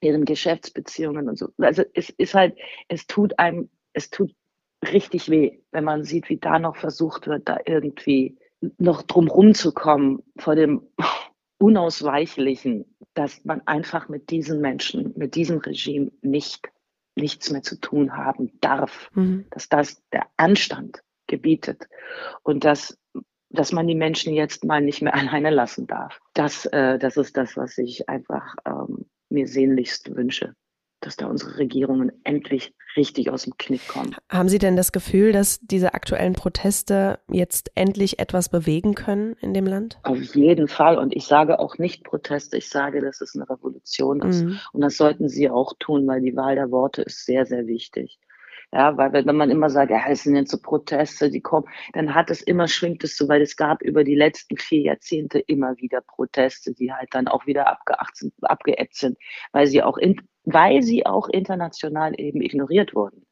ihren 0.00 0.24
Geschäftsbeziehungen 0.24 1.28
und 1.28 1.36
so. 1.36 1.48
Also 1.58 1.82
es 1.94 2.10
ist 2.10 2.34
halt, 2.34 2.56
es 2.88 3.06
tut 3.08 3.38
einem, 3.40 3.68
es 3.92 4.10
tut 4.10 4.32
richtig 4.92 5.28
weh, 5.28 5.58
wenn 5.72 5.84
man 5.84 6.04
sieht, 6.04 6.28
wie 6.28 6.38
da 6.38 6.58
noch 6.58 6.76
versucht 6.76 7.26
wird, 7.26 7.48
da 7.48 7.58
irgendwie 7.66 8.38
noch 8.78 9.02
drumherum 9.02 9.54
zu 9.54 9.72
kommen 9.72 10.22
vor 10.36 10.54
dem 10.54 10.82
Unausweichlichen, 11.58 12.86
dass 13.14 13.44
man 13.44 13.60
einfach 13.66 14.08
mit 14.08 14.30
diesen 14.30 14.60
Menschen, 14.60 15.12
mit 15.16 15.34
diesem 15.34 15.58
Regime 15.58 16.10
nicht 16.22 16.70
nichts 17.16 17.50
mehr 17.50 17.62
zu 17.62 17.78
tun 17.78 18.16
haben 18.16 18.50
darf, 18.60 19.10
mhm. 19.14 19.46
dass 19.50 19.68
das 19.68 20.02
der 20.10 20.26
Anstand 20.36 21.02
gebietet 21.26 21.86
und 22.42 22.64
dass, 22.64 22.98
dass 23.50 23.72
man 23.72 23.86
die 23.86 23.94
Menschen 23.94 24.32
jetzt 24.32 24.64
mal 24.64 24.80
nicht 24.80 25.02
mehr 25.02 25.14
alleine 25.14 25.50
lassen 25.50 25.86
darf. 25.86 26.20
Das, 26.34 26.66
äh, 26.66 26.98
das 26.98 27.16
ist 27.16 27.36
das, 27.36 27.56
was 27.56 27.76
ich 27.78 28.08
einfach 28.08 28.54
ähm, 28.64 29.06
mir 29.28 29.46
sehnlichst 29.46 30.14
wünsche 30.14 30.54
dass 31.00 31.16
da 31.16 31.26
unsere 31.26 31.58
Regierungen 31.58 32.12
endlich 32.24 32.74
richtig 32.96 33.30
aus 33.30 33.44
dem 33.44 33.56
Knick 33.56 33.86
kommen. 33.88 34.14
Haben 34.28 34.48
Sie 34.48 34.58
denn 34.58 34.76
das 34.76 34.92
Gefühl, 34.92 35.32
dass 35.32 35.60
diese 35.60 35.94
aktuellen 35.94 36.34
Proteste 36.34 37.18
jetzt 37.30 37.70
endlich 37.74 38.18
etwas 38.18 38.48
bewegen 38.48 38.94
können 38.94 39.34
in 39.40 39.54
dem 39.54 39.66
Land? 39.66 39.98
Auf 40.02 40.34
jeden 40.34 40.68
Fall. 40.68 40.98
Und 40.98 41.14
ich 41.14 41.26
sage 41.26 41.58
auch 41.58 41.78
nicht 41.78 42.04
Proteste, 42.04 42.56
ich 42.56 42.68
sage, 42.68 43.00
dass 43.00 43.20
es 43.20 43.34
eine 43.34 43.48
Revolution 43.48 44.20
ist. 44.22 44.44
Mhm. 44.44 44.58
Und 44.72 44.80
das 44.80 44.96
sollten 44.96 45.28
Sie 45.28 45.48
auch 45.50 45.74
tun, 45.78 46.06
weil 46.06 46.20
die 46.20 46.36
Wahl 46.36 46.56
der 46.56 46.70
Worte 46.70 47.02
ist 47.02 47.24
sehr, 47.24 47.46
sehr 47.46 47.66
wichtig. 47.66 48.18
Ja, 48.72 48.96
weil 48.96 49.12
wenn 49.12 49.36
man 49.36 49.50
immer 49.50 49.68
sagt, 49.68 49.90
ja, 49.90 50.04
es 50.08 50.22
sind 50.22 50.36
jetzt 50.36 50.52
so 50.52 50.58
Proteste, 50.58 51.28
die 51.28 51.40
kommen, 51.40 51.66
dann 51.92 52.14
hat 52.14 52.30
es 52.30 52.40
immer, 52.40 52.68
schwingt 52.68 53.02
es 53.02 53.16
so, 53.16 53.28
weil 53.28 53.42
es 53.42 53.56
gab 53.56 53.82
über 53.82 54.04
die 54.04 54.14
letzten 54.14 54.56
vier 54.58 54.82
Jahrzehnte 54.82 55.40
immer 55.40 55.76
wieder 55.78 56.00
Proteste, 56.02 56.72
die 56.72 56.92
halt 56.92 57.08
dann 57.10 57.26
auch 57.26 57.46
wieder 57.46 57.66
abgeacht 57.66 58.16
sind, 58.16 58.32
abgeätzt 58.42 59.00
sind, 59.00 59.18
weil 59.50 59.66
sie 59.66 59.82
auch 59.82 59.96
in, 59.96 60.20
weil 60.44 60.82
sie 60.82 61.06
auch 61.06 61.28
international 61.28 62.18
eben 62.18 62.40
ignoriert 62.40 62.94
wurden. 62.94 63.26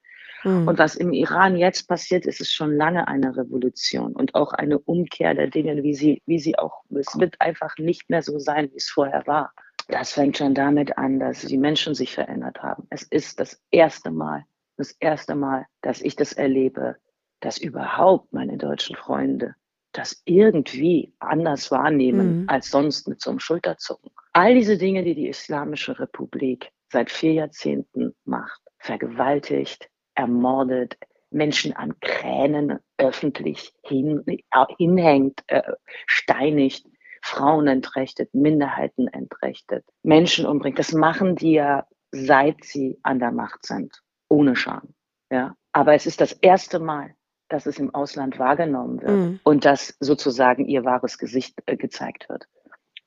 Mhm. 0.45 0.69
Und 0.69 0.79
was 0.79 0.95
im 0.95 1.13
Iran 1.13 1.57
jetzt 1.57 1.89
passiert, 1.89 2.27
ist 2.27 2.41
es 2.41 2.53
schon 2.53 2.77
lange 2.77 3.09
eine 3.09 3.37
Revolution 3.37 4.15
und 4.15 4.35
auch 4.35 4.53
eine 4.53 4.79
Umkehr 4.79 5.35
der 5.35 5.49
Dinge, 5.49 5.83
wie 5.83 5.95
sie, 5.95 6.23
wie 6.27 6.39
sie 6.39 6.59
auch, 6.59 6.83
es 6.91 7.19
wird 7.19 7.41
einfach 7.41 7.77
nicht 7.79 8.09
mehr 8.11 8.23
so 8.23 8.39
sein, 8.39 8.71
wie 8.73 8.77
es 8.77 8.89
vorher 8.89 9.27
war. 9.27 9.53
Das 9.89 10.13
fängt 10.13 10.37
schon 10.37 10.55
damit 10.55 10.99
an, 10.99 11.19
dass 11.19 11.43
die 11.43 11.57
Menschen 11.57 11.95
sich 11.95 12.15
verändert 12.15 12.63
haben. 12.63 12.87
Es 12.91 13.03
ist 13.03 13.41
das 13.41 13.61
erste 13.71 14.11
Mal, 14.11 14.45
das 14.77 14.93
erste 15.01 15.35
Mal, 15.35 15.67
dass 15.81 16.03
ich 16.03 16.15
das 16.15 16.35
erlebe, 16.35 16.97
dass 17.41 17.59
überhaupt 17.59 18.33
meine 18.33 18.59
deutschen 18.59 18.97
Freunde 18.97 19.55
das 19.93 20.21
irgendwie 20.27 21.15
anders 21.19 21.71
wahrnehmen 21.71 22.43
mhm. 22.43 22.49
als 22.49 22.71
sonst 22.71 23.09
mit 23.09 23.23
so 23.23 23.31
einem 23.31 23.41
Schulterzucken. 23.41 24.11
All 24.35 24.55
diese 24.55 24.77
Dinge, 24.77 25.03
die 25.03 25.15
die 25.15 25.29
Islamische 25.29 25.99
Republik 25.99 26.71
seit 26.91 27.11
vier 27.11 27.33
Jahrzehnten 27.33 28.15
macht, 28.25 28.61
vergewaltigt, 28.79 29.89
ermordet, 30.15 30.97
Menschen 31.31 31.75
an 31.75 31.99
Kränen 32.01 32.79
öffentlich 32.97 33.73
hin, 33.83 34.23
äh, 34.27 34.39
hinhängt, 34.77 35.43
äh, 35.49 35.63
steinigt, 36.07 36.87
Frauen 37.23 37.67
entrechtet, 37.67 38.33
Minderheiten 38.33 39.09
entrechtet, 39.09 39.85
Menschen 40.03 40.47
umbringt. 40.47 40.79
Das 40.79 40.93
machen 40.93 41.37
die 41.37 41.53
ja, 41.53 41.87
seit 42.11 42.65
sie 42.65 42.99
an 43.03 43.19
der 43.19 43.33
Macht 43.33 43.67
sind 43.67 44.03
ohne 44.29 44.57
Scham. 44.57 44.95
Ja? 45.31 45.55
Aber 45.73 45.95
es 45.95 46.07
ist 46.07 46.21
das 46.21 46.33
erste 46.33 46.79
Mal, 46.79 47.15
dass 47.49 47.67
es 47.67 47.79
im 47.79 47.95
Ausland 47.95 48.39
wahrgenommen 48.39 49.01
wird 49.01 49.11
mhm. 49.11 49.41
und 49.43 49.65
dass 49.65 49.97
sozusagen 50.01 50.67
ihr 50.67 50.85
wahres 50.85 51.19
Gesicht 51.19 51.63
äh, 51.67 51.77
gezeigt 51.77 52.29
wird. 52.29 52.47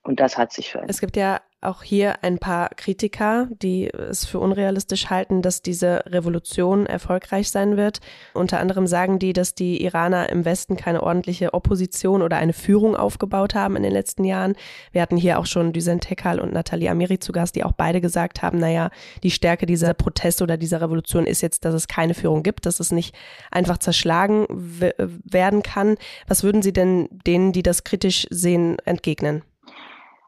Und 0.04 0.20
das 0.20 0.38
hat 0.38 0.52
sich 0.52 0.72
verändert. 0.72 0.92
Es 0.92 1.00
gibt 1.00 1.16
ja 1.16 1.42
auch 1.62 1.84
hier 1.84 2.24
ein 2.24 2.39
paar 2.39 2.70
Kritiker, 2.70 3.48
die 3.62 3.88
es 3.88 4.25
für 4.25 4.39
unrealistisch 4.39 5.10
halten, 5.10 5.41
dass 5.41 5.62
diese 5.62 6.03
Revolution 6.08 6.88
erfolgreich 6.88 7.51
sein 7.51 7.77
wird. 7.77 8.00
Unter 8.34 8.60
anderem 8.60 8.88
sagen 8.88 9.20
die, 9.20 9.32
dass 9.32 9.53
die 9.53 9.84
Iraner 9.84 10.30
im 10.30 10.44
Westen 10.44 10.75
keine 10.75 11.03
ordentliche 11.03 11.53
Opposition 11.53 12.22
oder 12.24 12.38
eine 12.38 12.53
Führung 12.53 12.96
aufgebaut 12.96 13.53
haben 13.53 13.75
in 13.75 13.84
den 13.84 13.91
letzten 13.91 14.24
Jahren. 14.24 14.56
Wir 14.91 15.01
hatten 15.01 15.18
hier 15.18 15.38
auch 15.38 15.46
schon 15.46 15.72
Düsen 15.72 16.00
Tekal 16.00 16.39
und 16.39 16.51
Nathalie 16.51 16.89
Amiri 16.89 17.20
zu 17.20 17.32
Gast, 17.32 17.56
die 17.56 17.63
auch 17.63 17.74
beide 17.74 18.01
gesagt 18.01 18.41
haben, 18.41 18.58
naja, 18.58 18.89
die 19.22 19.32
Stärke 19.32 19.68
dieser 19.68 19.94
Proteste 19.94 20.44
oder 20.44 20.58
dieser 20.58 20.82
Revolution 20.82 21.27
ist 21.27 21.41
jetzt, 21.41 21.63
dass 21.63 21.75
es 21.75 21.88
keine 21.88 22.15
Führung 22.15 22.41
gibt, 22.41 22.65
dass 22.65 22.80
es 22.80 22.91
nicht 22.91 23.15
einfach 23.51 23.77
zerschlagen 23.77 24.48
werden 24.50 25.62
kann. 25.62 25.96
Was 26.27 26.44
würden 26.44 26.62
Sie 26.63 26.74
denn 26.74 27.08
denen, 27.27 27.51
die 27.51 27.63
das 27.63 27.84
kritisch 27.84 28.25
sehen, 28.32 28.77
entgegnen? 28.86 29.44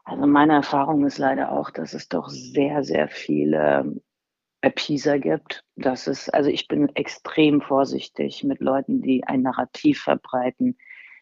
Also 0.04 0.26
meine 0.26 0.54
Erfahrung 0.54 1.06
ist 1.06 1.18
leider 1.18 1.52
auch, 1.52 1.70
dass 1.70 1.94
es 1.94 2.08
doch 2.08 2.28
sehr, 2.28 2.84
sehr 2.84 3.08
viele 3.08 4.00
Appeaser 4.60 5.18
gibt. 5.18 5.64
Das 5.76 6.06
ist, 6.06 6.32
also 6.32 6.50
ich 6.50 6.68
bin 6.68 6.94
extrem 6.94 7.60
vorsichtig 7.60 8.44
mit 8.44 8.60
Leuten, 8.60 9.02
die 9.02 9.24
ein 9.24 9.42
Narrativ 9.42 10.02
verbreiten, 10.02 10.76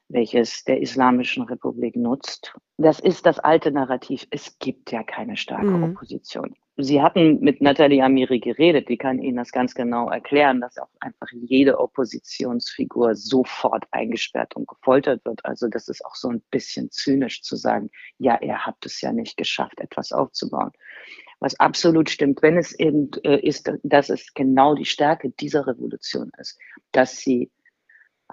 welches 0.08 0.64
der 0.64 0.80
Islamischen 0.80 1.44
Republik 1.44 1.96
nutzt. 1.96 2.54
Das 2.76 3.00
ist 3.00 3.26
das 3.26 3.38
alte 3.38 3.70
Narrativ. 3.70 4.26
Es 4.30 4.58
gibt 4.58 4.92
ja 4.92 5.02
keine 5.02 5.36
starke 5.36 5.66
mhm. 5.66 5.84
Opposition. 5.84 6.54
Sie 6.78 7.02
hatten 7.02 7.40
mit 7.40 7.60
Nathalie 7.60 8.02
Amiri 8.02 8.40
geredet, 8.40 8.88
die 8.88 8.96
kann 8.96 9.18
Ihnen 9.18 9.36
das 9.36 9.52
ganz 9.52 9.74
genau 9.74 10.08
erklären, 10.08 10.62
dass 10.62 10.78
auch 10.78 10.88
einfach 11.00 11.28
jede 11.30 11.78
Oppositionsfigur 11.78 13.14
sofort 13.14 13.84
eingesperrt 13.90 14.56
und 14.56 14.66
gefoltert 14.66 15.22
wird. 15.26 15.44
Also 15.44 15.68
das 15.68 15.88
ist 15.88 16.02
auch 16.04 16.14
so 16.14 16.30
ein 16.30 16.42
bisschen 16.50 16.90
zynisch 16.90 17.42
zu 17.42 17.56
sagen, 17.56 17.90
ja, 18.16 18.36
er 18.36 18.64
hat 18.64 18.76
es 18.86 19.02
ja 19.02 19.12
nicht 19.12 19.36
geschafft, 19.36 19.80
etwas 19.80 20.12
aufzubauen. 20.12 20.70
Was 21.40 21.60
absolut 21.60 22.08
stimmt, 22.08 22.40
wenn 22.40 22.56
es 22.56 22.72
eben 22.78 23.10
äh, 23.22 23.38
ist, 23.40 23.70
dass 23.82 24.08
es 24.08 24.32
genau 24.32 24.74
die 24.74 24.86
Stärke 24.86 25.28
dieser 25.28 25.66
Revolution 25.66 26.30
ist, 26.38 26.58
dass 26.92 27.18
sie 27.18 27.50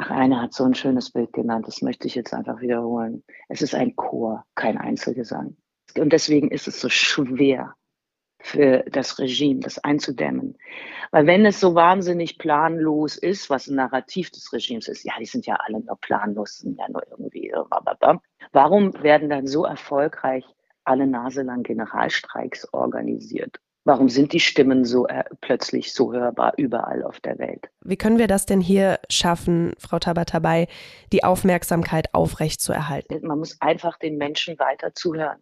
Ach, 0.01 0.11
einer 0.11 0.41
hat 0.41 0.53
so 0.53 0.63
ein 0.63 0.75
schönes 0.75 1.11
Bild 1.11 1.33
genannt, 1.33 1.67
das 1.67 1.81
möchte 1.81 2.07
ich 2.07 2.15
jetzt 2.15 2.33
einfach 2.33 2.61
wiederholen. 2.61 3.21
Es 3.49 3.61
ist 3.61 3.75
ein 3.75 3.97
Chor, 3.97 4.45
kein 4.55 4.77
Einzelgesang. 4.77 5.57
Und 5.97 6.13
deswegen 6.13 6.51
ist 6.51 6.69
es 6.69 6.79
so 6.79 6.87
schwer, 6.87 7.75
für 8.41 8.83
das 8.89 9.19
Regime, 9.19 9.59
das 9.59 9.79
einzudämmen. 9.79 10.57
Weil 11.11 11.25
wenn 11.27 11.45
es 11.45 11.59
so 11.59 11.75
wahnsinnig 11.75 12.37
planlos 12.37 13.17
ist, 13.17 13.49
was 13.49 13.67
ein 13.67 13.75
Narrativ 13.75 14.31
des 14.31 14.51
Regimes 14.53 14.87
ist, 14.87 15.03
ja, 15.03 15.13
die 15.19 15.25
sind 15.25 15.45
ja 15.45 15.55
alle 15.55 15.79
nur 15.79 15.97
planlos, 15.99 16.59
sind 16.59 16.77
ja 16.77 16.87
nur 16.89 17.03
irgendwie, 17.09 17.51
warum 18.51 18.93
werden 19.03 19.29
dann 19.29 19.47
so 19.47 19.65
erfolgreich 19.65 20.45
alle 20.83 21.07
Nase 21.07 21.41
lang 21.41 21.63
Generalstreiks 21.63 22.71
organisiert? 22.73 23.59
Warum 23.85 24.09
sind 24.09 24.33
die 24.33 24.39
Stimmen 24.39 24.85
so 24.85 25.07
äh, 25.07 25.23
plötzlich 25.41 25.93
so 25.93 26.13
hörbar 26.13 26.53
überall 26.57 27.01
auf 27.01 27.19
der 27.21 27.39
Welt? 27.39 27.69
Wie 27.81 27.95
können 27.95 28.19
wir 28.19 28.27
das 28.27 28.45
denn 28.45 28.61
hier 28.61 28.99
schaffen, 29.09 29.73
Frau 29.79 29.99
Tabatabai, 29.99 30.67
die 31.11 31.23
Aufmerksamkeit 31.23 32.13
aufrechtzuerhalten? 32.13 33.25
Man 33.25 33.39
muss 33.39 33.59
einfach 33.61 33.97
den 33.97 34.17
Menschen 34.17 34.59
weiter 34.59 34.93
zuhören. 34.93 35.39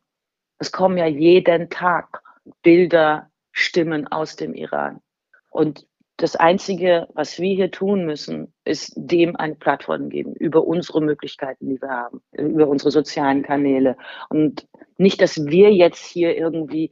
Es 0.59 0.71
kommen 0.71 0.97
ja 0.97 1.07
jeden 1.07 1.69
Tag 1.69 2.21
Bilder, 2.61 3.29
Stimmen 3.51 4.07
aus 4.07 4.35
dem 4.35 4.53
Iran. 4.53 5.01
Und 5.49 5.87
das 6.17 6.35
Einzige, 6.35 7.07
was 7.13 7.39
wir 7.39 7.55
hier 7.55 7.69
tun 7.69 8.05
müssen, 8.05 8.51
ist 8.65 8.93
dem 8.95 9.35
eine 9.35 9.53
Plattform 9.55 10.09
geben 10.09 10.33
über 10.33 10.65
unsere 10.65 10.99
Möglichkeiten, 10.99 11.69
die 11.69 11.79
wir 11.79 11.89
haben, 11.89 12.21
über 12.31 12.67
unsere 12.67 12.89
sozialen 12.89 13.43
Kanäle. 13.43 13.97
Und 14.29 14.67
nicht, 14.97 15.21
dass 15.21 15.45
wir 15.45 15.71
jetzt 15.71 16.03
hier 16.05 16.35
irgendwie, 16.35 16.89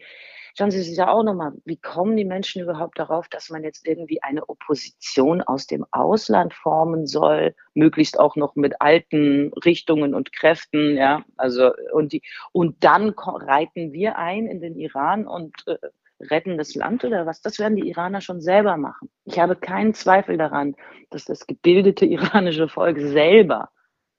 schauen 0.56 0.72
Sie 0.72 0.82
sich 0.82 0.98
ja 0.98 1.10
auch 1.10 1.24
nochmal, 1.24 1.54
wie 1.66 1.78
kommen 1.78 2.18
die 2.18 2.26
Menschen 2.26 2.62
überhaupt 2.62 2.98
darauf, 2.98 3.28
dass 3.28 3.50
man 3.50 3.64
jetzt 3.64 3.88
irgendwie 3.88 4.24
eine 4.24 4.48
Opposition 4.50 5.42
aus 5.42 5.68
dem 5.68 5.86
Ausland 5.92 6.54
formen 6.54 7.06
soll, 7.06 7.54
möglichst 7.74 8.20
auch 8.20 8.36
noch 8.36 8.56
mit 8.56 8.82
alten 8.82 9.52
Richtungen 9.66 10.16
und 10.16 10.32
Kräften, 10.32 10.96
ja, 10.96 11.24
also, 11.38 11.72
und 11.92 12.14
die, 12.14 12.22
und 12.52 12.84
dann 12.84 13.14
reiten 13.18 13.92
wir 13.94 14.18
ein 14.18 14.48
in 14.48 14.62
den 14.62 14.76
Iran 14.76 15.28
und 15.28 15.54
äh, 15.68 15.78
retten 16.22 16.58
das 16.58 16.76
Land 16.76 17.04
oder 17.04 17.26
was? 17.26 17.42
Das 17.42 17.60
werden 17.60 17.76
die 17.76 17.90
Iraner 17.90 18.22
schon 18.22 18.42
selber 18.42 18.78
machen. 18.78 19.10
Ich 19.26 19.40
habe 19.40 19.56
keinen 19.56 19.94
Zweifel 19.94 20.38
daran, 20.38 20.76
dass 21.10 21.26
das 21.26 21.46
gebildete 21.46 22.06
iranische 22.06 22.70
Volk 22.70 22.98
selber 23.00 23.70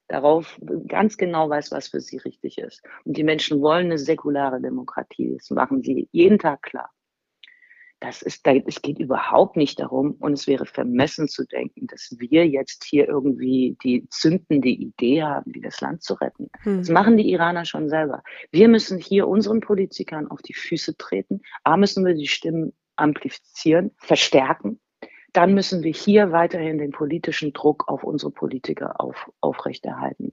darauf 0.08 0.58
ganz 0.86 1.16
genau 1.16 1.48
weiß, 1.48 1.72
was 1.72 1.88
für 1.88 2.00
sie 2.00 2.18
richtig 2.18 2.58
ist. 2.58 2.82
Und 3.04 3.16
die 3.16 3.24
Menschen 3.24 3.60
wollen 3.60 3.86
eine 3.86 3.98
säkulare 3.98 4.60
Demokratie. 4.60 5.34
Das 5.36 5.50
machen 5.50 5.82
sie 5.82 6.08
jeden 6.12 6.38
Tag 6.38 6.62
klar. 6.62 6.90
Das 8.00 8.20
ist, 8.20 8.46
es 8.46 8.82
geht 8.82 8.98
überhaupt 8.98 9.56
nicht 9.56 9.80
darum 9.80 10.12
und 10.20 10.34
es 10.34 10.46
wäre 10.46 10.66
vermessen 10.66 11.28
zu 11.28 11.46
denken, 11.46 11.86
dass 11.86 12.14
wir 12.18 12.46
jetzt 12.46 12.84
hier 12.84 13.08
irgendwie 13.08 13.78
die 13.82 14.06
zündende 14.10 14.68
Idee 14.68 15.22
haben, 15.22 15.54
wie 15.54 15.62
das 15.62 15.80
Land 15.80 16.02
zu 16.02 16.12
retten. 16.14 16.50
Hm. 16.60 16.78
Das 16.78 16.90
machen 16.90 17.16
die 17.16 17.30
Iraner 17.30 17.64
schon 17.64 17.88
selber. 17.88 18.22
Wir 18.50 18.68
müssen 18.68 18.98
hier 18.98 19.26
unseren 19.26 19.60
Politikern 19.60 20.30
auf 20.30 20.42
die 20.42 20.52
Füße 20.52 20.98
treten. 20.98 21.40
A 21.64 21.78
müssen 21.78 22.04
wir 22.04 22.12
die 22.12 22.28
Stimmen 22.28 22.74
amplifizieren, 22.96 23.92
verstärken. 23.96 24.78
Dann 25.36 25.52
müssen 25.52 25.82
wir 25.82 25.92
hier 25.92 26.32
weiterhin 26.32 26.78
den 26.78 26.92
politischen 26.92 27.52
Druck 27.52 27.88
auf 27.88 28.04
unsere 28.04 28.30
Politiker 28.30 28.98
auf, 28.98 29.30
aufrechterhalten 29.42 30.32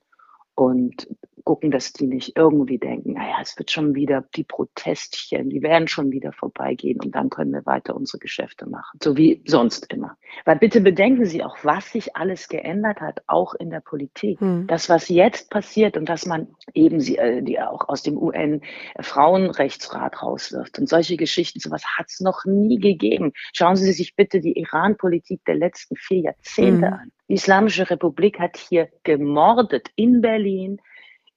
und 0.55 1.07
gucken, 1.43 1.71
dass 1.71 1.91
die 1.93 2.05
nicht 2.07 2.37
irgendwie 2.37 2.77
denken, 2.77 3.13
naja, 3.13 3.37
es 3.41 3.57
wird 3.57 3.71
schon 3.71 3.95
wieder 3.95 4.23
die 4.35 4.43
Protestchen, 4.43 5.49
die 5.49 5.61
werden 5.61 5.87
schon 5.87 6.11
wieder 6.11 6.31
vorbeigehen 6.31 6.99
und 7.03 7.15
dann 7.15 7.29
können 7.29 7.51
wir 7.51 7.65
weiter 7.65 7.95
unsere 7.95 8.19
Geschäfte 8.19 8.67
machen, 8.67 8.99
so 9.03 9.17
wie 9.17 9.41
sonst 9.45 9.91
immer. 9.91 10.15
Weil 10.45 10.57
bitte 10.57 10.81
bedenken 10.81 11.25
Sie 11.25 11.43
auch, 11.43 11.57
was 11.63 11.91
sich 11.91 12.15
alles 12.15 12.47
geändert 12.47 13.01
hat, 13.01 13.23
auch 13.27 13.53
in 13.55 13.69
der 13.69 13.81
Politik. 13.81 14.39
Hm. 14.39 14.67
Das, 14.67 14.87
was 14.89 15.09
jetzt 15.09 15.49
passiert 15.49 15.97
und 15.97 16.07
dass 16.07 16.25
man 16.25 16.47
eben 16.73 17.01
sie, 17.01 17.17
äh, 17.17 17.41
die 17.41 17.59
auch 17.59 17.89
aus 17.89 18.03
dem 18.03 18.17
UN-Frauenrechtsrat 18.17 20.21
rauswirft 20.21 20.79
und 20.79 20.87
solche 20.87 21.17
Geschichten, 21.17 21.59
sowas 21.59 21.83
hat 21.97 22.05
es 22.07 22.21
noch 22.21 22.45
nie 22.45 22.79
gegeben. 22.79 23.33
Schauen 23.53 23.75
Sie 23.75 23.91
sich 23.91 24.15
bitte 24.15 24.39
die 24.39 24.57
Iran-Politik 24.57 25.43
der 25.45 25.55
letzten 25.55 25.97
vier 25.97 26.19
Jahrzehnte 26.19 26.87
hm. 26.87 26.93
an. 26.93 27.11
Die 27.29 27.35
Islamische 27.35 27.89
Republik 27.89 28.39
hat 28.39 28.57
hier 28.57 28.89
gemordet 29.03 29.89
in 29.95 30.21
Berlin, 30.21 30.81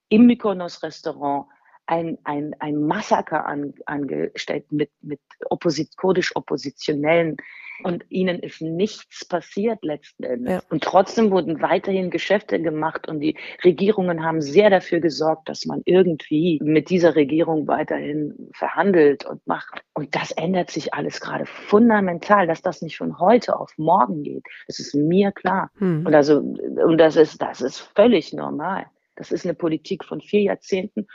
im 0.08 0.26
Mykonos-Restaurant, 0.26 1.46
ein, 1.86 2.18
ein, 2.24 2.54
ein 2.58 2.80
Massaker 2.80 3.46
an, 3.46 3.74
angestellt 3.86 4.70
mit, 4.70 4.90
mit 5.02 5.20
Opposit 5.50 5.96
kurdisch-Oppositionellen 5.96 7.36
und 7.82 8.04
ihnen 8.08 8.40
ist 8.40 8.62
nichts 8.62 9.24
passiert 9.24 9.84
letzten 9.84 10.24
Endes. 10.24 10.52
Ja. 10.54 10.62
Und 10.70 10.82
trotzdem 10.82 11.30
wurden 11.30 11.60
weiterhin 11.60 12.10
Geschäfte 12.10 12.60
gemacht 12.60 13.08
und 13.08 13.20
die 13.20 13.36
Regierungen 13.64 14.24
haben 14.24 14.40
sehr 14.40 14.70
dafür 14.70 15.00
gesorgt, 15.00 15.48
dass 15.48 15.66
man 15.66 15.82
irgendwie 15.84 16.58
mit 16.62 16.90
dieser 16.90 17.14
Regierung 17.16 17.66
weiterhin 17.68 18.50
verhandelt 18.52 19.24
und 19.26 19.46
macht. 19.46 19.82
Und 19.94 20.14
das 20.14 20.32
ändert 20.32 20.70
sich 20.70 20.94
alles 20.94 21.20
gerade 21.20 21.46
fundamental, 21.46 22.46
dass 22.46 22.62
das 22.62 22.82
nicht 22.82 22.96
von 22.96 23.18
heute 23.18 23.58
auf 23.58 23.72
morgen 23.76 24.22
geht. 24.22 24.44
Das 24.66 24.78
ist 24.78 24.94
mir 24.94 25.32
klar. 25.32 25.70
Hm. 25.78 26.06
Und 26.06 26.14
also, 26.14 26.38
und 26.38 26.98
das 26.98 27.16
ist, 27.16 27.42
das 27.42 27.60
ist 27.60 27.78
völlig 27.94 28.32
normal. 28.32 28.86
Das 29.16 29.32
ist 29.32 29.44
eine 29.46 29.54
Politik 29.54 30.04
von 30.04 30.20
vier 30.20 30.42
Jahrzehnten 30.42 31.06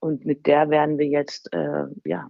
und 0.00 0.24
mit 0.24 0.46
der 0.46 0.70
werden 0.70 0.98
wir 0.98 1.06
jetzt, 1.06 1.52
äh, 1.52 1.84
ja, 2.04 2.28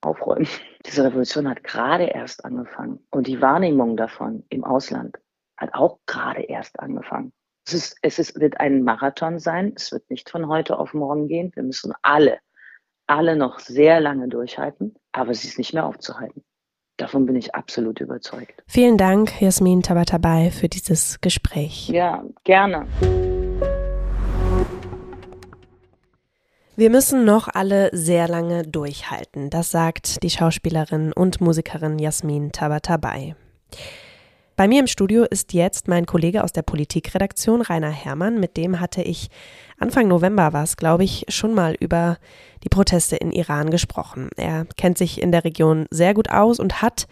aufräumen. 0.00 0.46
Diese 0.86 1.04
Revolution 1.04 1.48
hat 1.48 1.64
gerade 1.64 2.04
erst 2.04 2.44
angefangen 2.44 3.00
und 3.10 3.26
die 3.26 3.40
Wahrnehmung 3.40 3.96
davon 3.96 4.44
im 4.50 4.64
Ausland 4.64 5.16
hat 5.56 5.72
auch 5.72 5.98
gerade 6.06 6.42
erst 6.42 6.78
angefangen. 6.80 7.32
Es, 7.66 7.72
ist, 7.72 7.96
es 8.02 8.18
ist, 8.18 8.40
wird 8.40 8.60
ein 8.60 8.82
Marathon 8.82 9.38
sein. 9.38 9.72
Es 9.76 9.92
wird 9.92 10.10
nicht 10.10 10.28
von 10.28 10.48
heute 10.48 10.78
auf 10.78 10.92
morgen 10.92 11.28
gehen. 11.28 11.50
Wir 11.54 11.62
müssen 11.62 11.94
alle, 12.02 12.38
alle 13.06 13.36
noch 13.36 13.58
sehr 13.58 14.00
lange 14.00 14.28
durchhalten, 14.28 14.94
aber 15.12 15.30
es 15.30 15.44
ist 15.44 15.56
nicht 15.56 15.72
mehr 15.72 15.86
aufzuhalten. 15.86 16.44
Davon 16.96 17.26
bin 17.26 17.34
ich 17.34 17.54
absolut 17.54 18.00
überzeugt. 18.00 18.62
Vielen 18.66 18.96
Dank, 18.96 19.40
Jasmin 19.40 19.82
Tabatabai, 19.82 20.50
für 20.50 20.68
dieses 20.68 21.20
Gespräch. 21.20 21.88
Ja, 21.88 22.24
gerne. 22.44 22.86
Wir 26.76 26.90
müssen 26.90 27.24
noch 27.24 27.46
alle 27.46 27.90
sehr 27.92 28.26
lange 28.26 28.64
durchhalten, 28.64 29.48
das 29.48 29.70
sagt 29.70 30.24
die 30.24 30.30
Schauspielerin 30.30 31.12
und 31.12 31.40
Musikerin 31.40 32.00
Jasmin 32.00 32.50
Tabatabai. 32.50 33.36
Bei 34.56 34.66
mir 34.66 34.80
im 34.80 34.88
Studio 34.88 35.22
ist 35.22 35.52
jetzt 35.52 35.86
mein 35.86 36.04
Kollege 36.04 36.42
aus 36.42 36.50
der 36.50 36.62
Politikredaktion, 36.62 37.62
Rainer 37.62 37.90
Herrmann. 37.90 38.40
Mit 38.40 38.56
dem 38.56 38.80
hatte 38.80 39.02
ich 39.02 39.28
Anfang 39.78 40.08
November 40.08 40.52
war 40.52 40.64
es, 40.64 40.76
glaube 40.76 41.04
ich, 41.04 41.26
schon 41.28 41.54
mal 41.54 41.76
über 41.78 42.18
die 42.64 42.68
Proteste 42.68 43.14
in 43.14 43.30
Iran 43.30 43.70
gesprochen. 43.70 44.30
Er 44.36 44.66
kennt 44.76 44.98
sich 44.98 45.22
in 45.22 45.30
der 45.30 45.44
Region 45.44 45.86
sehr 45.90 46.12
gut 46.12 46.30
aus 46.30 46.58
und 46.58 46.82
hat 46.82 47.06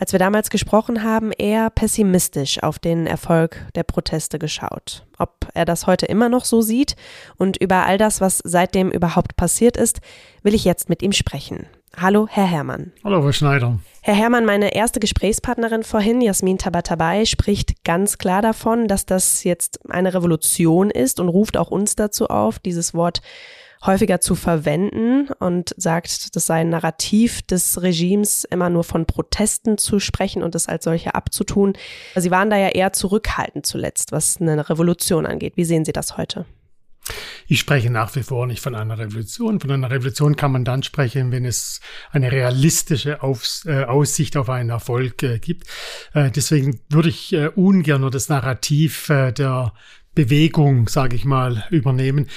als 0.00 0.12
wir 0.12 0.18
damals 0.18 0.48
gesprochen 0.48 1.04
haben, 1.04 1.30
eher 1.30 1.68
pessimistisch 1.68 2.62
auf 2.62 2.78
den 2.78 3.06
Erfolg 3.06 3.66
der 3.74 3.82
Proteste 3.82 4.38
geschaut. 4.38 5.04
Ob 5.18 5.46
er 5.52 5.66
das 5.66 5.86
heute 5.86 6.06
immer 6.06 6.30
noch 6.30 6.46
so 6.46 6.62
sieht 6.62 6.96
und 7.36 7.58
über 7.58 7.84
all 7.84 7.98
das, 7.98 8.22
was 8.22 8.40
seitdem 8.42 8.90
überhaupt 8.90 9.36
passiert 9.36 9.76
ist, 9.76 10.00
will 10.42 10.54
ich 10.54 10.64
jetzt 10.64 10.88
mit 10.88 11.02
ihm 11.02 11.12
sprechen. 11.12 11.66
Hallo, 11.98 12.26
Herr 12.30 12.46
Herrmann. 12.46 12.92
Hallo, 13.04 13.20
Frau 13.20 13.32
Schneider. 13.32 13.78
Herr 14.00 14.14
Herrmann, 14.14 14.46
meine 14.46 14.74
erste 14.74 15.00
Gesprächspartnerin 15.00 15.82
vorhin, 15.82 16.22
Jasmin 16.22 16.56
Tabatabai, 16.56 17.26
spricht 17.26 17.84
ganz 17.84 18.16
klar 18.16 18.40
davon, 18.40 18.88
dass 18.88 19.04
das 19.04 19.44
jetzt 19.44 19.80
eine 19.90 20.14
Revolution 20.14 20.90
ist 20.90 21.20
und 21.20 21.28
ruft 21.28 21.58
auch 21.58 21.70
uns 21.70 21.94
dazu 21.94 22.28
auf, 22.28 22.58
dieses 22.58 22.94
Wort 22.94 23.20
häufiger 23.84 24.20
zu 24.20 24.34
verwenden 24.34 25.28
und 25.38 25.74
sagt, 25.76 26.36
das 26.36 26.46
sei 26.46 26.60
ein 26.60 26.68
Narrativ 26.68 27.42
des 27.42 27.82
Regimes, 27.82 28.44
immer 28.44 28.70
nur 28.70 28.84
von 28.84 29.06
Protesten 29.06 29.78
zu 29.78 30.00
sprechen 30.00 30.42
und 30.42 30.54
das 30.54 30.68
als 30.68 30.84
solche 30.84 31.14
abzutun. 31.14 31.74
Sie 32.14 32.30
waren 32.30 32.50
da 32.50 32.56
ja 32.56 32.68
eher 32.68 32.92
zurückhaltend 32.92 33.66
zuletzt, 33.66 34.12
was 34.12 34.40
eine 34.40 34.68
Revolution 34.68 35.26
angeht. 35.26 35.56
Wie 35.56 35.64
sehen 35.64 35.84
Sie 35.84 35.92
das 35.92 36.16
heute? 36.16 36.46
Ich 37.46 37.58
spreche 37.58 37.90
nach 37.90 38.14
wie 38.14 38.22
vor 38.22 38.46
nicht 38.46 38.60
von 38.60 38.74
einer 38.74 38.98
Revolution. 38.98 39.58
Von 39.58 39.70
einer 39.70 39.90
Revolution 39.90 40.36
kann 40.36 40.52
man 40.52 40.64
dann 40.64 40.82
sprechen, 40.82 41.32
wenn 41.32 41.44
es 41.44 41.80
eine 42.12 42.30
realistische 42.30 43.22
Aufs 43.22 43.64
äh, 43.66 43.84
Aussicht 43.84 44.36
auf 44.36 44.48
einen 44.48 44.70
Erfolg 44.70 45.22
äh, 45.22 45.38
gibt. 45.38 45.66
Äh, 46.14 46.30
deswegen 46.30 46.80
würde 46.88 47.08
ich 47.08 47.32
äh, 47.32 47.48
ungern 47.48 48.02
nur 48.02 48.10
das 48.10 48.28
Narrativ 48.28 49.08
äh, 49.08 49.32
der 49.32 49.72
Bewegung, 50.14 50.88
sage 50.88 51.14
ich 51.16 51.24
mal, 51.24 51.64
übernehmen 51.70 52.28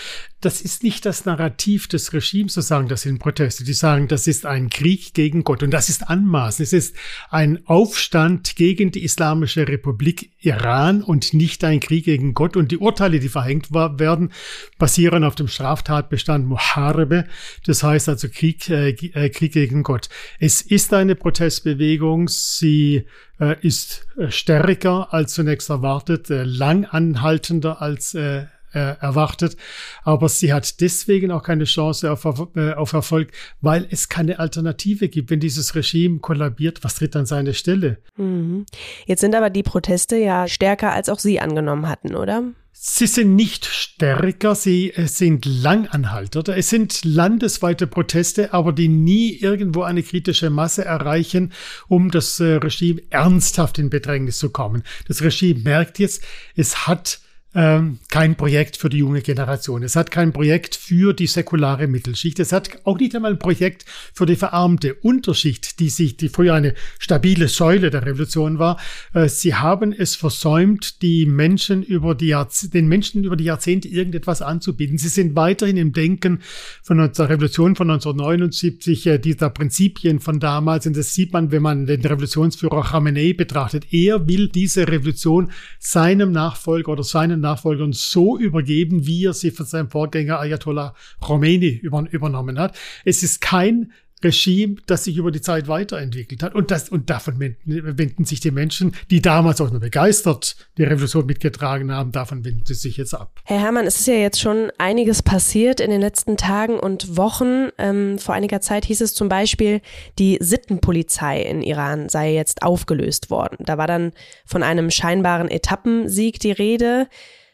das 0.43 0.61
ist 0.61 0.83
nicht 0.83 1.05
das 1.05 1.25
Narrativ 1.25 1.87
des 1.87 2.11
Regimes, 2.11 2.53
so 2.53 2.61
sagen 2.61 2.89
das 2.89 3.05
in 3.05 3.17
Proteste. 3.17 3.63
Die 3.63 3.73
sagen, 3.73 4.07
das 4.07 4.27
ist 4.27 4.45
ein 4.45 4.69
Krieg 4.69 5.13
gegen 5.13 5.43
Gott 5.43 5.63
und 5.63 5.71
das 5.71 5.87
ist 5.87 6.09
Anmaßen. 6.09 6.63
Es 6.63 6.73
ist 6.73 6.95
ein 7.29 7.65
Aufstand 7.65 8.55
gegen 8.55 8.91
die 8.91 9.03
Islamische 9.03 9.67
Republik 9.67 10.31
Iran 10.39 11.01
und 11.01 11.33
nicht 11.33 11.63
ein 11.63 11.79
Krieg 11.79 12.05
gegen 12.05 12.33
Gott. 12.33 12.57
Und 12.57 12.71
die 12.71 12.77
Urteile, 12.77 13.19
die 13.19 13.29
verhängt 13.29 13.71
werden, 13.71 14.31
basieren 14.77 15.23
auf 15.23 15.35
dem 15.35 15.47
Straftatbestand 15.47 16.45
Muharebe. 16.45 17.25
Das 17.65 17.81
heißt 17.81 18.09
also 18.09 18.27
Krieg, 18.27 18.69
äh, 18.69 18.89
äh 18.89 19.29
Krieg 19.29 19.53
gegen 19.53 19.83
Gott. 19.83 20.09
Es 20.39 20.61
ist 20.61 20.93
eine 20.93 21.15
Protestbewegung. 21.15 22.27
Sie 22.27 23.05
äh, 23.39 23.55
ist 23.61 24.07
äh, 24.17 24.29
stärker 24.29 25.13
als 25.13 25.33
zunächst 25.33 25.69
erwartet, 25.69 26.29
äh, 26.29 26.43
lang 26.43 26.85
anhaltender 26.85 27.81
als 27.81 28.13
äh, 28.13 28.45
äh, 28.73 28.97
erwartet. 28.99 29.57
Aber 30.03 30.29
sie 30.29 30.53
hat 30.53 30.81
deswegen 30.81 31.31
auch 31.31 31.43
keine 31.43 31.65
Chance 31.65 32.11
auf, 32.11 32.25
äh, 32.55 32.73
auf 32.73 32.93
Erfolg, 32.93 33.31
weil 33.61 33.87
es 33.89 34.09
keine 34.09 34.39
Alternative 34.39 35.09
gibt. 35.09 35.29
Wenn 35.29 35.39
dieses 35.39 35.75
Regime 35.75 36.19
kollabiert, 36.19 36.83
was 36.83 36.95
tritt 36.95 37.15
an 37.15 37.25
seine 37.25 37.53
Stelle? 37.53 37.97
Mhm. 38.17 38.65
Jetzt 39.05 39.21
sind 39.21 39.35
aber 39.35 39.49
die 39.49 39.63
Proteste 39.63 40.17
ja 40.17 40.47
stärker, 40.47 40.91
als 40.91 41.09
auch 41.09 41.19
Sie 41.19 41.39
angenommen 41.39 41.87
hatten, 41.87 42.15
oder? 42.15 42.43
Sie 42.75 43.05
sind 43.05 43.35
nicht 43.35 43.65
stärker, 43.65 44.55
sie 44.55 44.91
äh, 44.91 45.05
sind 45.07 45.45
Langanhalter. 45.45 46.57
Es 46.57 46.69
sind 46.69 47.05
landesweite 47.05 47.85
Proteste, 47.85 48.51
aber 48.51 48.73
die 48.73 48.87
nie 48.87 49.35
irgendwo 49.35 49.83
eine 49.83 50.01
kritische 50.01 50.49
Masse 50.49 50.83
erreichen, 50.83 51.53
um 51.87 52.09
das 52.09 52.39
äh, 52.39 52.55
Regime 52.55 53.01
ernsthaft 53.11 53.77
in 53.77 53.91
Bedrängnis 53.91 54.39
zu 54.39 54.49
kommen. 54.49 54.81
Das 55.07 55.21
Regime 55.21 55.59
merkt 55.59 55.99
jetzt, 55.99 56.23
es 56.55 56.87
hat 56.87 57.19
ähm, 57.55 57.99
kein 58.09 58.35
Projekt 58.35 58.77
für 58.77 58.89
die 58.89 58.97
junge 58.97 59.21
Generation. 59.21 59.83
Es 59.83 59.95
hat 59.95 60.11
kein 60.11 60.33
Projekt 60.33 60.75
für 60.75 61.13
die 61.13 61.27
säkulare 61.27 61.87
Mittelschicht. 61.87 62.39
Es 62.39 62.51
hat 62.51 62.79
auch 62.83 62.97
nicht 62.97 63.15
einmal 63.15 63.31
ein 63.31 63.39
Projekt 63.39 63.85
für 64.13 64.25
die 64.25 64.35
verarmte 64.35 64.95
Unterschicht, 64.95 65.79
die 65.79 65.89
sich, 65.89 66.17
die 66.17 66.29
früher 66.29 66.55
eine 66.55 66.73
stabile 66.99 67.47
Säule 67.47 67.91
der 67.91 68.05
Revolution 68.05 68.57
war. 68.57 68.79
Äh, 69.13 69.29
sie 69.29 69.55
haben 69.55 69.93
es 69.93 70.15
versäumt, 70.15 71.01
die 71.01 71.25
Menschen 71.25 71.83
über 71.83 72.15
die 72.15 72.33
den 72.73 72.87
Menschen 72.87 73.23
über 73.23 73.35
die 73.35 73.43
Jahrzehnte 73.43 73.87
irgendetwas 73.87 74.41
anzubieten. 74.41 74.97
Sie 74.97 75.07
sind 75.07 75.35
weiterhin 75.35 75.77
im 75.77 75.93
Denken 75.93 76.39
von 76.81 76.97
der 76.97 77.29
Revolution 77.29 77.75
von 77.75 77.89
1979, 77.89 79.07
äh, 79.07 79.19
dieser 79.19 79.49
Prinzipien 79.51 80.19
von 80.19 80.39
damals. 80.39 80.87
Und 80.87 80.97
das 80.97 81.13
sieht 81.13 81.33
man, 81.33 81.51
wenn 81.51 81.61
man 81.61 81.85
den 81.85 82.01
Revolutionsführer 82.01 82.83
Khamenei 82.83 83.33
betrachtet. 83.33 83.93
Er 83.93 84.27
will 84.27 84.47
diese 84.47 84.87
Revolution 84.87 85.51
seinem 85.79 86.31
Nachfolger 86.31 86.93
oder 86.93 87.03
seinen 87.03 87.42
Nachfolgern 87.43 87.93
so 87.93 88.37
übergeben, 88.37 89.05
wie 89.05 89.25
er 89.25 89.33
sie 89.33 89.51
von 89.51 89.65
seinem 89.65 89.89
Vorgänger 89.89 90.39
Ayatollah 90.39 90.95
Khomeini 91.19 91.79
über, 91.81 92.05
übernommen 92.11 92.57
hat. 92.57 92.75
Es 93.05 93.21
ist 93.21 93.39
kein 93.41 93.91
Regime, 94.23 94.75
das 94.85 95.03
sich 95.03 95.17
über 95.17 95.31
die 95.31 95.41
Zeit 95.41 95.67
weiterentwickelt 95.67 96.43
hat. 96.43 96.55
Und, 96.55 96.71
das, 96.71 96.89
und 96.89 97.09
davon 97.09 97.39
wenden 97.39 98.25
sich 98.25 98.39
die 98.39 98.51
Menschen, 98.51 98.95
die 99.09 99.21
damals 99.21 99.61
auch 99.61 99.71
nur 99.71 99.79
begeistert 99.79 100.55
die 100.77 100.83
Revolution 100.83 101.25
mitgetragen 101.25 101.91
haben, 101.91 102.11
davon 102.11 102.43
wenden 102.45 102.65
sie 102.65 102.73
sich 102.73 102.97
jetzt 102.97 103.13
ab. 103.13 103.39
Herr 103.45 103.59
Herrmann, 103.59 103.85
es 103.85 103.99
ist 103.99 104.07
ja 104.07 104.15
jetzt 104.15 104.39
schon 104.39 104.71
einiges 104.77 105.21
passiert 105.21 105.79
in 105.79 105.91
den 105.91 106.01
letzten 106.01 106.37
Tagen 106.37 106.79
und 106.79 107.17
Wochen. 107.17 107.69
Ähm, 107.77 108.17
vor 108.19 108.35
einiger 108.35 108.61
Zeit 108.61 108.85
hieß 108.85 109.01
es 109.01 109.13
zum 109.13 109.29
Beispiel, 109.29 109.81
die 110.19 110.37
Sittenpolizei 110.39 111.41
in 111.41 111.61
Iran 111.61 112.09
sei 112.09 112.33
jetzt 112.33 112.63
aufgelöst 112.63 113.29
worden. 113.29 113.57
Da 113.59 113.77
war 113.77 113.87
dann 113.87 114.11
von 114.45 114.63
einem 114.63 114.91
scheinbaren 114.91 115.49
Etappensieg 115.49 116.39
die 116.39 116.51
Rede. 116.51 117.07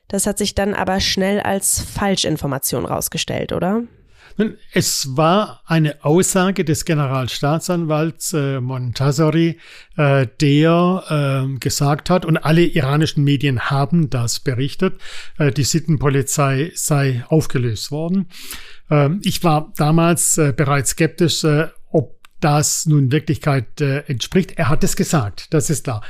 Das 0.08 0.26
hat 0.26 0.38
sich 0.38 0.56
dann 0.56 0.74
aber 0.74 1.00
schnell 1.00 1.40
als 1.40 1.82
Falschinformation 1.82 2.86
rausgestellt, 2.86 3.54
oder? 3.54 3.84
Es 4.72 5.18
war 5.18 5.62
eine 5.66 6.06
Aussage 6.06 6.64
des 6.64 6.86
Generalstaatsanwalts 6.86 8.34
äh, 8.34 8.62
Montazori, 8.62 9.60
äh, 9.98 10.28
der 10.40 11.46
äh, 11.50 11.58
gesagt 11.60 12.10
hat, 12.10 12.24
und 12.24 12.38
alle 12.38 12.62
iranischen 12.62 13.26
Medien 13.26 13.70
haben 13.70 14.10
das 14.10 14.40
berichtet, 14.40 15.02
äh, 15.38 15.52
die 15.52 15.66
Sittenpolizei 15.66 16.72
sei 16.74 17.26
aufgelöst 17.28 17.92
worden. 17.92 18.30
Ähm, 18.90 19.20
ich 19.24 19.44
war 19.44 19.74
damals 19.76 20.38
äh, 20.38 20.54
bereits 20.56 20.92
skeptisch, 20.92 21.44
äh, 21.44 21.68
ob 21.92 22.16
das 22.40 22.86
nun 22.86 23.12
Wirklichkeit 23.12 23.82
entspricht. 23.82 24.54
Er 24.56 24.70
hat 24.70 24.86
es 24.86 24.96
gesagt, 24.96 25.54
das 25.54 25.70
ist 25.70 25.84
klar. 25.84 26.02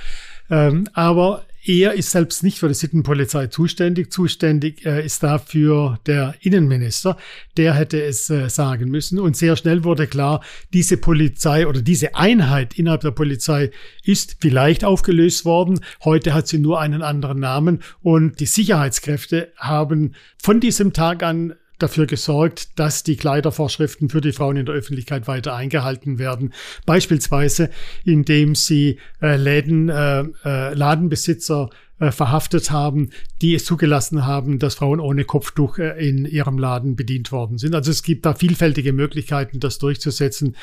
Ähm, 0.52 0.88
aber 0.94 1.46
er 1.70 1.94
ist 1.94 2.10
selbst 2.10 2.44
nicht 2.44 2.58
für 2.58 2.68
die 2.68 2.74
Sittenpolizei 2.74 3.46
zuständig. 3.46 4.12
Zuständig 4.12 4.84
äh, 4.88 5.06
ist 5.06 5.22
dafür 5.22 6.00
der 6.08 6.34
Innenminister. 6.42 7.16
Der 7.58 7.76
hätte 7.76 8.02
es 8.02 8.28
äh, 8.32 8.50
sagen 8.50 8.90
müssen. 8.90 9.20
Und 9.20 9.38
sehr 9.38 9.56
schnell 9.56 9.84
wurde 9.84 10.08
klar, 10.08 10.42
diese 10.74 10.98
Polizei 10.98 11.68
oder 11.68 11.84
diese 11.84 12.16
Einheit 12.16 12.74
innerhalb 12.80 13.02
der 13.02 13.12
Polizei 13.12 13.70
ist 14.04 14.38
vielleicht 14.42 14.84
aufgelöst 14.84 15.46
worden. 15.46 15.82
Heute 16.04 16.34
hat 16.34 16.48
sie 16.48 16.58
nur 16.58 16.80
einen 16.80 17.04
anderen 17.04 17.40
Namen. 17.40 17.84
Und 18.02 18.40
die 18.40 18.48
Sicherheitskräfte 18.48 19.54
haben 19.56 20.16
von 20.42 20.60
diesem 20.60 20.92
Tag 20.92 21.22
an 21.22 21.54
dafür 21.80 22.06
gesorgt, 22.06 22.80
dass 22.80 23.04
die 23.04 23.16
Kleidervorschriften 23.16 24.10
für 24.10 24.22
die 24.22 24.32
Frauen 24.32 24.58
in 24.58 24.66
der 24.66 24.76
Öffentlichkeit 24.76 25.28
weiter 25.28 25.56
eingehalten 25.56 26.20
werden. 26.20 26.54
Beispielsweise, 26.86 27.70
indem 28.06 28.56
sie 28.56 29.00
äh, 29.22 29.36
Läden, 29.36 29.90
äh, 29.90 30.26
äh, 30.46 30.74
Ladenbesitzer 30.74 31.70
äh, 32.00 32.12
verhaftet 32.12 32.72
haben, 32.72 33.10
die 33.42 33.56
es 33.56 33.66
zugelassen 33.66 34.26
haben, 34.26 34.60
dass 34.60 34.76
Frauen 34.76 35.00
ohne 35.00 35.26
Kopftuch 35.26 35.78
äh, 35.78 36.08
in 36.08 36.26
ihrem 36.26 36.58
Laden 36.58 36.96
bedient 36.96 37.32
worden 37.32 37.58
sind. 37.58 37.76
Also 37.76 37.92
es 37.92 38.04
gibt 38.04 38.26
da 38.26 38.34
vielfältige 38.34 38.94
Möglichkeiten, 38.94 39.60
das 39.60 39.80
durchzusetzen. 39.80 40.56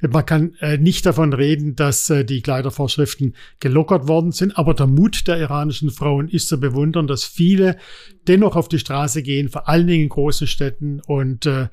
Man 0.00 0.24
kann 0.24 0.54
äh, 0.60 0.78
nicht 0.78 1.06
davon 1.06 1.32
reden, 1.32 1.76
dass 1.76 2.06
die 2.06 2.42
Kleidervorschriften 2.42 3.34
gelockert 3.60 4.08
worden 4.08 4.32
sind, 4.32 4.56
aber 4.56 4.74
der 4.74 4.86
Mut 4.86 5.26
der 5.26 5.38
iranischen 5.38 5.90
Frauen 5.90 6.28
ist 6.28 6.48
zu 6.48 6.60
bewundern, 6.60 7.06
dass 7.06 7.24
viele 7.24 7.76
dennoch 8.28 8.56
auf 8.56 8.68
die 8.68 8.78
Straße 8.78 9.22
gehen, 9.22 9.48
vor 9.48 9.68
allen 9.68 9.86
Dingen 9.86 10.04
in 10.04 10.08
großen 10.08 10.46
Städten 10.46 11.00
und 11.00 11.46
äh 11.46 11.68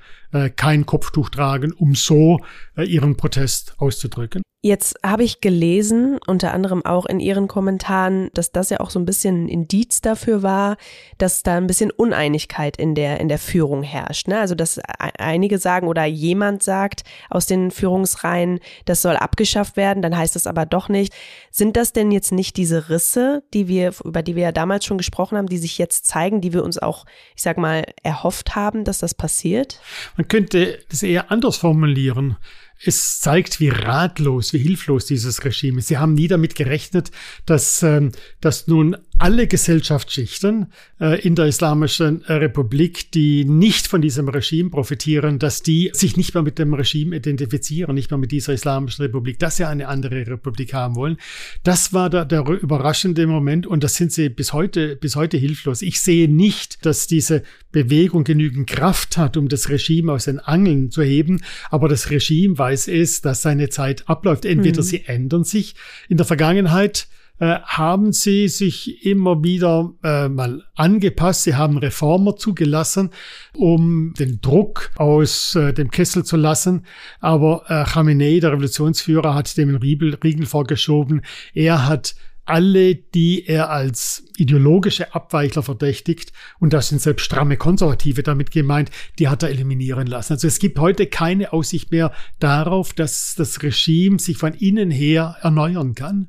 kein 0.50 0.86
Kopftuch 0.86 1.30
tragen, 1.30 1.74
um 1.74 1.96
so 1.96 2.40
äh, 2.76 2.84
ihren 2.84 3.18
Protest 3.18 3.76
auszudrücken. 3.78 4.42
Jetzt 4.64 5.00
habe 5.04 5.24
ich 5.24 5.42
gelesen, 5.42 6.20
unter 6.28 6.54
anderem 6.54 6.86
auch 6.86 7.08
in 7.08 7.20
Ihren 7.20 7.48
Kommentaren, 7.48 8.30
dass 8.36 8.52
das 8.52 8.70
ja 8.70 8.80
auch 8.80 8.92
so 8.92 9.00
ein 9.00 9.06
bisschen 9.06 9.46
ein 9.46 9.50
Indiz 9.50 10.02
dafür 10.02 10.44
war, 10.44 10.78
dass 11.18 11.42
da 11.42 11.58
ein 11.58 11.66
bisschen 11.66 11.90
Uneinigkeit 11.90 12.78
in 12.78 12.94
der, 12.94 13.20
in 13.20 13.28
der 13.28 13.40
Führung 13.40 13.82
herrscht. 13.82 14.28
Ne? 14.28 14.40
Also, 14.40 14.54
dass 14.54 14.78
e-, 14.78 14.82
einige 15.18 15.58
sagen 15.58 15.88
oder 15.88 16.06
jemand 16.06 16.62
sagt 16.62 17.02
aus 17.32 17.48
den 17.48 17.72
Führungsreihen, 17.72 18.60
das 18.86 19.02
soll 19.02 19.16
abgeschafft 19.16 19.78
werden, 19.78 20.04
dann 20.04 20.16
heißt 20.16 20.36
das 20.36 20.46
aber 20.46 20.68
doch 20.68 20.90
nicht. 20.90 21.12
Sind 21.50 21.76
das 21.76 21.92
denn 21.92 22.12
jetzt 22.12 22.32
nicht 22.32 22.56
diese 22.56 22.88
Risse, 22.88 23.42
die 23.56 23.68
wir, 23.68 23.96
über 24.04 24.22
die 24.22 24.36
wir 24.36 24.44
ja 24.44 24.52
damals 24.52 24.86
schon 24.86 25.00
gesprochen 25.00 25.40
haben, 25.40 25.48
die 25.48 25.58
sich 25.58 25.80
jetzt 25.80 26.06
zeigen, 26.06 26.40
die 26.40 26.54
wir 26.54 26.64
uns 26.64 26.78
auch, 26.78 27.08
ich 27.36 27.42
sag 27.42 27.58
mal, 27.58 27.84
erhofft 28.04 28.56
haben, 28.56 28.84
dass 28.84 29.00
das 29.00 29.16
passiert? 29.16 29.80
Man 30.22 30.28
könnte 30.28 30.78
das 30.88 31.02
eher 31.02 31.32
anders 31.32 31.58
formulieren 31.58 32.38
es 32.84 33.20
zeigt, 33.20 33.60
wie 33.60 33.70
ratlos, 33.70 34.54
wie 34.54 34.58
hilflos 34.58 35.06
dieses 35.06 35.44
Regime 35.46 35.80
ist. 35.80 35.88
Sie 35.88 35.98
haben 35.98 36.16
nie 36.16 36.28
damit 36.28 36.56
gerechnet, 36.56 37.12
dass, 37.46 37.84
ähm, 37.84 38.12
dass 38.40 38.68
nun 38.68 38.98
alle 39.22 39.46
Gesellschaftsschichten 39.46 40.72
äh, 41.00 41.22
in 41.22 41.36
der 41.36 41.46
Islamischen 41.46 42.24
Republik, 42.24 43.12
die 43.12 43.46
nicht 43.46 43.86
von 43.86 44.02
diesem 44.02 44.28
Regime 44.28 44.72
profitieren, 44.72 45.38
dass 45.38 45.62
die 45.62 45.92
sich 45.94 46.18
nicht 46.18 46.34
mehr 46.34 46.42
mit 46.42 46.58
dem 46.58 46.74
Regime 46.74 47.16
identifizieren, 47.16 47.94
nicht 47.94 48.10
mehr 48.10 48.18
mit 48.18 48.32
dieser 48.32 48.54
Islamischen 48.54 49.04
Republik, 49.04 49.38
dass 49.38 49.58
sie 49.58 49.66
eine 49.66 49.88
andere 49.90 50.26
Republik 50.26 50.74
haben 50.74 50.96
wollen. 50.96 51.18
Das 51.62 51.94
war 51.94 52.10
der, 52.10 52.26
der 52.26 52.48
überraschende 52.48 53.28
Moment 53.28 53.68
und 53.68 53.84
das 53.84 53.94
sind 53.94 54.12
sie 54.12 54.30
bis 54.30 54.54
heute, 54.54 54.96
bis 54.96 55.16
heute 55.16 55.38
hilflos. 55.38 55.84
Ich 55.84 56.02
sehe 56.02 56.28
nicht, 56.28 56.84
dass 56.84 57.06
diese 57.06 57.44
Bewegung 57.72 58.24
genügend 58.24 58.68
Kraft 58.68 59.18
hat, 59.18 59.38
um 59.38 59.50
das 59.50 59.70
Regime 59.70 60.14
aus 60.14 60.26
den 60.26 60.40
Angeln 60.40 60.90
zu 60.90 61.04
heben, 61.04 61.44
aber 61.70 61.88
das 61.88 62.10
Regime 62.10 62.58
weiß 62.58 62.88
es, 62.88 63.22
dass 63.22 63.44
seine 63.44 63.70
Zeit 63.70 64.10
abläuft. 64.10 64.46
Entweder 64.46 64.82
mhm. 64.82 64.86
sie 64.86 65.06
ändern 65.06 65.44
sich 65.44 65.76
in 66.10 66.18
der 66.18 66.26
Vergangenheit, 66.26 67.08
äh, 67.42 67.60
haben 67.64 68.14
sie 68.14 68.48
sich 68.48 69.04
immer 69.04 69.44
wieder 69.44 69.96
äh, 70.04 70.30
mal 70.30 70.62
angepasst. 70.76 71.44
Sie 71.44 71.56
haben 71.56 71.80
Reformer 71.80 72.36
zugelassen, 72.36 73.10
um 73.56 74.14
den 74.14 74.42
Druck 74.42 74.92
aus 74.96 75.56
äh, 75.56 75.74
dem 75.74 75.90
Kessel 75.90 76.24
zu 76.24 76.38
lassen. 76.38 76.86
Aber 77.20 77.64
äh, 77.68 77.84
Khamenei, 77.84 78.40
der 78.40 78.52
Revolutionsführer, 78.52 79.34
hat 79.34 79.58
dem 79.58 79.76
Riegel, 79.76 80.14
Riegel 80.24 80.46
vorgeschoben. 80.46 81.24
Er 81.56 81.88
hat 81.88 82.14
alle, 82.46 82.94
die 82.94 83.48
er 83.48 83.72
als 83.72 84.24
ideologische 84.38 85.16
Abweichler 85.16 85.64
verdächtigt, 85.64 86.34
und 86.60 86.74
das 86.74 86.90
sind 86.90 87.02
selbst 87.02 87.24
stramme 87.26 87.58
Konservative 87.58 88.22
damit 88.22 88.52
gemeint, 88.52 88.92
die 89.18 89.30
hat 89.30 89.42
er 89.42 89.50
eliminieren 89.50 90.06
lassen. 90.06 90.34
Also 90.34 90.48
es 90.48 90.60
gibt 90.60 90.78
heute 90.78 91.08
keine 91.08 91.54
Aussicht 91.54 91.90
mehr 91.92 92.12
darauf, 92.40 92.94
dass 92.94 93.34
das 93.36 93.64
Regime 93.64 94.20
sich 94.20 94.38
von 94.38 94.54
innen 94.54 94.92
her 94.92 95.38
erneuern 95.42 95.96
kann. 95.96 96.28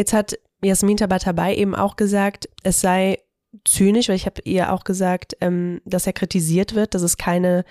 Jetzt 0.00 0.14
hat 0.14 0.38
Jasmin 0.62 0.96
Tabatabai 0.96 1.54
eben 1.56 1.74
auch 1.74 1.94
gesagt, 1.94 2.48
es 2.62 2.80
sei 2.80 3.18
zynisch, 3.66 4.08
weil 4.08 4.16
ich 4.16 4.24
habe 4.24 4.40
ihr 4.46 4.72
auch 4.72 4.84
gesagt, 4.84 5.36
ähm, 5.42 5.82
dass 5.84 6.06
er 6.06 6.14
kritisiert 6.14 6.74
wird, 6.74 6.94
dass 6.94 7.02
es 7.02 7.18
keine, 7.18 7.66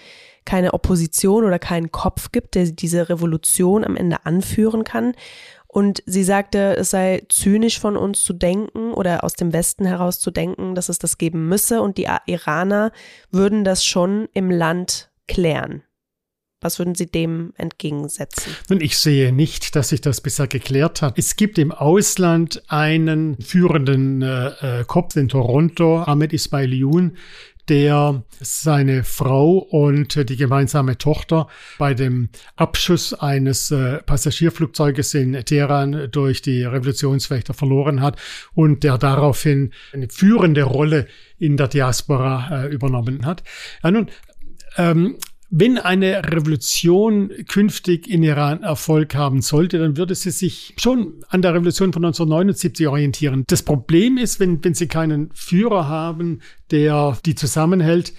keine 0.46 0.76
Opposition 0.76 1.44
oder 1.44 1.58
keinen 1.58 1.92
Kopf 1.92 2.32
gibt, 2.32 2.54
der 2.54 2.65
diese 2.65 3.10
Revolution 3.10 3.84
am 3.84 3.96
Ende 3.96 4.28
anführen 4.28 4.84
kann. 4.84 5.15
Und 5.65 6.04
sie 6.06 6.24
sagte, 6.24 6.76
es 6.78 6.92
sei 6.92 7.24
zynisch 7.30 7.80
von 7.80 7.98
uns 7.98 8.24
zu 8.24 8.34
denken 8.34 8.94
oder 8.94 9.24
aus 9.24 9.34
dem 9.34 9.52
Westen 9.52 9.88
heraus 9.88 10.20
zu 10.20 10.30
denken, 10.30 10.76
dass 10.76 10.88
es 10.88 11.00
das 11.00 11.18
geben 11.18 11.48
müsse 11.48 11.82
und 11.82 11.98
die 11.98 12.08
Iraner 12.28 12.92
würden 13.32 13.63
das 13.63 13.84
schon 13.84 14.30
im 14.34 14.52
Land 14.52 15.10
klären. 15.28 15.82
Was 16.62 16.78
würden 16.78 16.93
Sie 16.93 17.06
dem 17.06 17.54
entgegensetzen? 17.56 18.54
Nun, 18.67 18.82
ich 18.82 18.98
sehe 18.98 19.32
nicht, 19.32 19.78
dass 19.78 19.89
sich 19.89 20.02
das 20.02 20.19
bisher 20.19 20.48
geklärt 20.48 21.02
hat. 21.02 21.17
Es 21.17 21.38
gibt 21.38 21.58
im 21.58 21.72
Ausland 21.72 22.63
einen 22.67 23.39
führenden 23.39 24.22
äh, 24.22 24.80
äh 24.80 24.84
Kopf 24.86 25.15
in 25.15 25.30
Toronto, 25.30 26.04
Ahmed 26.04 26.34
Ismail 26.34 26.74
Yoon, 26.74 27.15
der 27.69 28.24
seine 28.41 29.04
Frau 29.04 29.60
und 29.60 30.30
die 30.30 30.36
gemeinsame 30.36 30.98
Tochter 30.98 31.48
bei 31.78 31.93
dem 31.93 32.30
Abschuss 32.56 33.13
eines 33.13 33.72
äh, 33.72 34.02
Passagierflugzeuges 34.02 35.13
in 35.13 35.34
Teheran 35.45 36.10
durch 36.12 36.41
die 36.41 36.63
Revolutionswächter 36.63 37.54
verloren 37.54 38.02
hat 38.02 38.19
und 38.54 38.84
der 38.84 38.98
daraufhin 38.98 39.72
eine 39.93 40.10
führende 40.10 40.63
Rolle 40.63 41.08
in 41.38 41.56
der 41.56 41.67
Diaspora 41.67 42.65
äh, 42.65 42.67
übernommen 42.67 43.26
hat. 43.26 43.43
Ja, 43.84 43.91
nun, 43.91 44.10
ähm, 44.78 45.17
wenn 45.49 45.77
eine 45.77 46.31
Revolution 46.31 47.31
künftig 47.47 48.07
in 48.07 48.21
Iran 48.23 48.62
Erfolg 48.62 49.15
haben 49.15 49.41
sollte, 49.41 49.79
dann 49.79 49.97
würde 49.97 50.13
sie 50.13 50.31
sich 50.31 50.75
schon 50.77 51.23
an 51.29 51.41
der 51.41 51.53
Revolution 51.53 51.91
von 51.91 52.05
1979 52.05 52.88
orientieren. 52.88 53.43
Das 53.47 53.63
Problem 53.63 54.17
ist, 54.17 54.39
wenn, 54.39 54.63
wenn 54.63 54.75
sie 54.75 54.88
keinen 54.88 55.31
Führer 55.33 55.88
haben, 55.88 56.41
der 56.69 57.17
die 57.25 57.35
zusammenhält, 57.35 58.13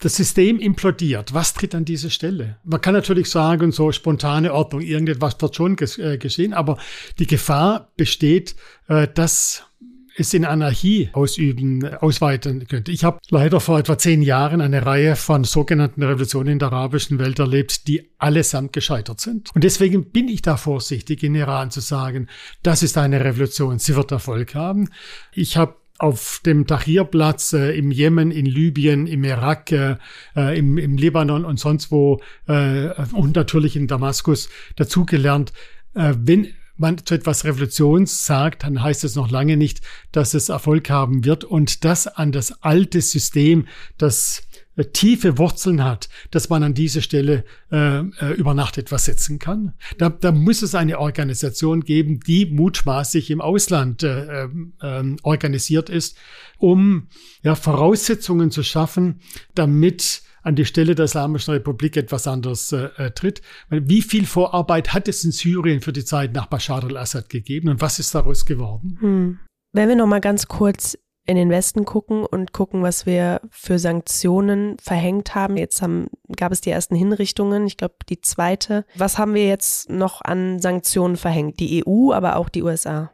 das 0.00 0.16
System 0.16 0.58
implodiert. 0.58 1.34
Was 1.34 1.54
tritt 1.54 1.74
an 1.74 1.84
diese 1.84 2.10
Stelle? 2.10 2.56
Man 2.64 2.80
kann 2.80 2.94
natürlich 2.94 3.30
sagen, 3.30 3.70
so 3.70 3.92
spontane 3.92 4.52
Ordnung, 4.52 4.80
irgendetwas 4.80 5.36
wird 5.40 5.54
schon 5.54 5.76
äh, 5.98 6.16
geschehen, 6.18 6.54
aber 6.54 6.78
die 7.18 7.26
Gefahr 7.26 7.92
besteht, 7.96 8.56
äh, 8.88 9.06
dass 9.14 9.69
es 10.16 10.34
in 10.34 10.44
Anarchie 10.44 11.10
ausüben, 11.12 11.84
ausweiten 11.96 12.66
könnte. 12.66 12.92
Ich 12.92 13.04
habe 13.04 13.18
leider 13.30 13.60
vor 13.60 13.78
etwa 13.78 13.98
zehn 13.98 14.22
Jahren 14.22 14.60
eine 14.60 14.84
Reihe 14.84 15.16
von 15.16 15.44
sogenannten 15.44 16.02
Revolutionen 16.02 16.52
in 16.52 16.58
der 16.58 16.72
arabischen 16.72 17.18
Welt 17.18 17.38
erlebt, 17.38 17.88
die 17.88 18.10
allesamt 18.18 18.72
gescheitert 18.72 19.20
sind. 19.20 19.50
Und 19.54 19.64
deswegen 19.64 20.10
bin 20.10 20.28
ich 20.28 20.42
da 20.42 20.56
vorsichtig, 20.56 21.22
in 21.22 21.34
Iran 21.34 21.70
zu 21.70 21.80
sagen, 21.80 22.28
das 22.62 22.82
ist 22.82 22.98
eine 22.98 23.24
Revolution, 23.24 23.78
sie 23.78 23.96
wird 23.96 24.12
Erfolg 24.12 24.54
haben. 24.54 24.88
Ich 25.32 25.56
habe 25.56 25.76
auf 25.98 26.40
dem 26.46 26.66
Tahrirplatz 26.66 27.52
äh, 27.52 27.76
im 27.76 27.90
Jemen, 27.90 28.30
in 28.30 28.46
Libyen, 28.46 29.06
im 29.06 29.22
Irak, 29.22 29.70
äh, 29.70 29.96
äh, 30.34 30.58
im, 30.58 30.78
im 30.78 30.96
Libanon 30.96 31.44
und 31.44 31.60
sonst 31.60 31.92
wo 31.92 32.22
äh, 32.48 32.88
und 33.12 33.36
natürlich 33.36 33.76
in 33.76 33.86
Damaskus 33.86 34.48
dazugelernt. 34.76 35.52
Äh, 35.94 36.14
wenn 36.16 36.48
man 36.80 36.98
zu 37.04 37.14
etwas 37.14 37.44
Revolutions 37.44 38.24
sagt, 38.24 38.64
dann 38.64 38.82
heißt 38.82 39.04
es 39.04 39.14
noch 39.14 39.30
lange 39.30 39.56
nicht, 39.56 39.80
dass 40.12 40.34
es 40.34 40.48
Erfolg 40.48 40.90
haben 40.90 41.24
wird 41.24 41.44
und 41.44 41.84
das 41.84 42.06
an 42.06 42.32
das 42.32 42.62
alte 42.62 43.00
System, 43.00 43.66
das 43.98 44.42
äh, 44.76 44.86
tiefe 44.86 45.38
Wurzeln 45.38 45.84
hat, 45.84 46.08
dass 46.30 46.48
man 46.48 46.62
an 46.62 46.74
diese 46.74 47.02
Stelle 47.02 47.44
äh, 47.70 48.00
äh, 48.00 48.32
über 48.36 48.54
Nacht 48.54 48.78
etwas 48.78 49.04
setzen 49.04 49.38
kann. 49.38 49.74
Da, 49.98 50.08
da 50.08 50.32
muss 50.32 50.62
es 50.62 50.74
eine 50.74 50.98
Organisation 50.98 51.82
geben, 51.82 52.20
die 52.20 52.46
mutmaßlich 52.46 53.30
im 53.30 53.40
Ausland 53.40 54.02
äh, 54.02 54.44
äh, 54.44 55.16
organisiert 55.22 55.90
ist, 55.90 56.16
um 56.58 57.08
ja, 57.42 57.54
Voraussetzungen 57.54 58.50
zu 58.50 58.62
schaffen, 58.62 59.20
damit 59.54 60.22
an 60.42 60.56
die 60.56 60.64
Stelle 60.64 60.94
der 60.94 61.06
Islamischen 61.06 61.54
Republik 61.54 61.96
etwas 61.96 62.26
anderes 62.26 62.72
äh, 62.72 62.88
äh 62.96 63.10
tritt. 63.10 63.42
Wie 63.68 64.02
viel 64.02 64.26
Vorarbeit 64.26 64.92
hat 64.92 65.08
es 65.08 65.24
in 65.24 65.32
Syrien 65.32 65.80
für 65.80 65.92
die 65.92 66.04
Zeit 66.04 66.32
nach 66.32 66.46
Bashar 66.46 66.84
al-Assad 66.84 67.28
gegeben 67.28 67.68
und 67.68 67.80
was 67.80 67.98
ist 67.98 68.14
daraus 68.14 68.44
geworden? 68.46 68.98
Hm. 69.00 69.38
Wenn 69.72 69.88
wir 69.88 69.96
noch 69.96 70.06
mal 70.06 70.20
ganz 70.20 70.48
kurz 70.48 70.96
in 71.26 71.36
den 71.36 71.50
Westen 71.50 71.84
gucken 71.84 72.24
und 72.24 72.52
gucken, 72.52 72.82
was 72.82 73.06
wir 73.06 73.40
für 73.50 73.78
Sanktionen 73.78 74.76
verhängt 74.80 75.34
haben. 75.34 75.56
Jetzt 75.56 75.80
haben, 75.80 76.08
gab 76.34 76.50
es 76.50 76.60
die 76.60 76.70
ersten 76.70 76.96
Hinrichtungen, 76.96 77.66
ich 77.66 77.76
glaube 77.76 77.94
die 78.08 78.20
zweite. 78.20 78.84
Was 78.96 79.18
haben 79.18 79.34
wir 79.34 79.46
jetzt 79.46 79.90
noch 79.90 80.22
an 80.22 80.58
Sanktionen 80.60 81.16
verhängt? 81.16 81.60
Die 81.60 81.84
EU, 81.86 82.12
aber 82.12 82.36
auch 82.36 82.48
die 82.48 82.64
USA? 82.64 83.12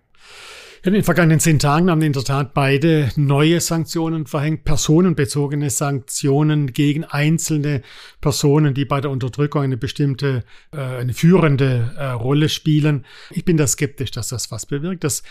In 0.86 0.92
den 0.92 1.02
vergangenen 1.02 1.40
zehn 1.40 1.58
Tagen 1.58 1.90
haben 1.90 2.00
in 2.00 2.12
der 2.12 2.22
Tat 2.22 2.54
beide 2.54 3.10
neue 3.16 3.60
Sanktionen 3.60 4.24
verhängt, 4.24 4.62
personenbezogene 4.62 5.68
Sanktionen 5.68 6.72
gegen 6.72 7.02
einzelne 7.02 7.82
Personen, 8.20 8.72
die 8.72 8.84
bei 8.84 9.00
der 9.00 9.10
Unterdrückung 9.10 9.62
eine 9.62 9.76
bestimmte, 9.76 10.44
äh, 10.70 10.78
eine 10.78 11.12
führende 11.12 11.92
äh, 11.98 12.10
Rolle 12.10 12.48
spielen. 12.48 13.04
Ich 13.32 13.44
bin 13.44 13.56
da 13.56 13.66
skeptisch, 13.66 14.12
dass 14.12 14.28
das 14.28 14.52
was 14.52 14.64
bewirkt. 14.66 15.02
Das 15.02 15.24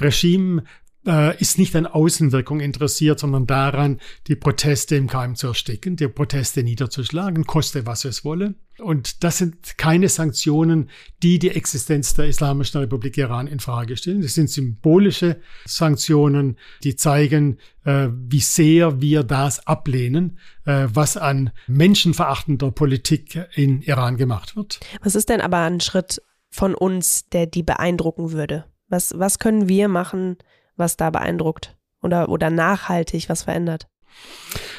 Regime 0.00 0.64
äh, 1.06 1.40
ist 1.40 1.58
nicht 1.58 1.74
an 1.74 1.86
Außenwirkung 1.86 2.60
interessiert, 2.60 3.18
sondern 3.18 3.46
daran, 3.46 4.00
die 4.28 4.36
Proteste 4.36 4.96
im 4.96 5.08
Keim 5.08 5.34
zu 5.34 5.48
ersticken, 5.48 5.96
die 5.96 6.08
Proteste 6.08 6.62
niederzuschlagen, 6.62 7.44
koste 7.44 7.86
was 7.86 8.04
es 8.04 8.24
wolle. 8.24 8.54
Und 8.78 9.22
das 9.22 9.38
sind 9.38 9.76
keine 9.78 10.08
Sanktionen, 10.08 10.90
die 11.22 11.38
die 11.38 11.50
Existenz 11.50 12.14
der 12.14 12.26
Islamischen 12.26 12.80
Republik 12.80 13.18
Iran 13.18 13.46
in 13.46 13.60
Frage 13.60 13.96
stellen. 13.96 14.22
Das 14.22 14.34
sind 14.34 14.50
symbolische 14.50 15.40
Sanktionen, 15.66 16.56
die 16.82 16.96
zeigen, 16.96 17.58
äh, 17.84 18.08
wie 18.10 18.40
sehr 18.40 19.00
wir 19.00 19.24
das 19.24 19.66
ablehnen, 19.66 20.38
äh, 20.64 20.88
was 20.92 21.16
an 21.16 21.50
menschenverachtender 21.66 22.70
Politik 22.70 23.46
in 23.54 23.82
Iran 23.82 24.16
gemacht 24.16 24.56
wird. 24.56 24.80
Was 25.02 25.14
ist 25.14 25.28
denn 25.28 25.40
aber 25.40 25.58
ein 25.58 25.80
Schritt 25.80 26.22
von 26.50 26.74
uns, 26.74 27.28
der 27.28 27.46
die 27.46 27.62
beeindrucken 27.62 28.32
würde? 28.32 28.64
Was, 28.88 29.14
was 29.16 29.38
können 29.38 29.68
wir 29.68 29.88
machen, 29.88 30.36
was 30.82 30.98
da 30.98 31.08
beeindruckt 31.08 31.74
oder, 32.02 32.28
oder 32.28 32.50
nachhaltig 32.50 33.30
was 33.30 33.44
verändert? 33.44 33.86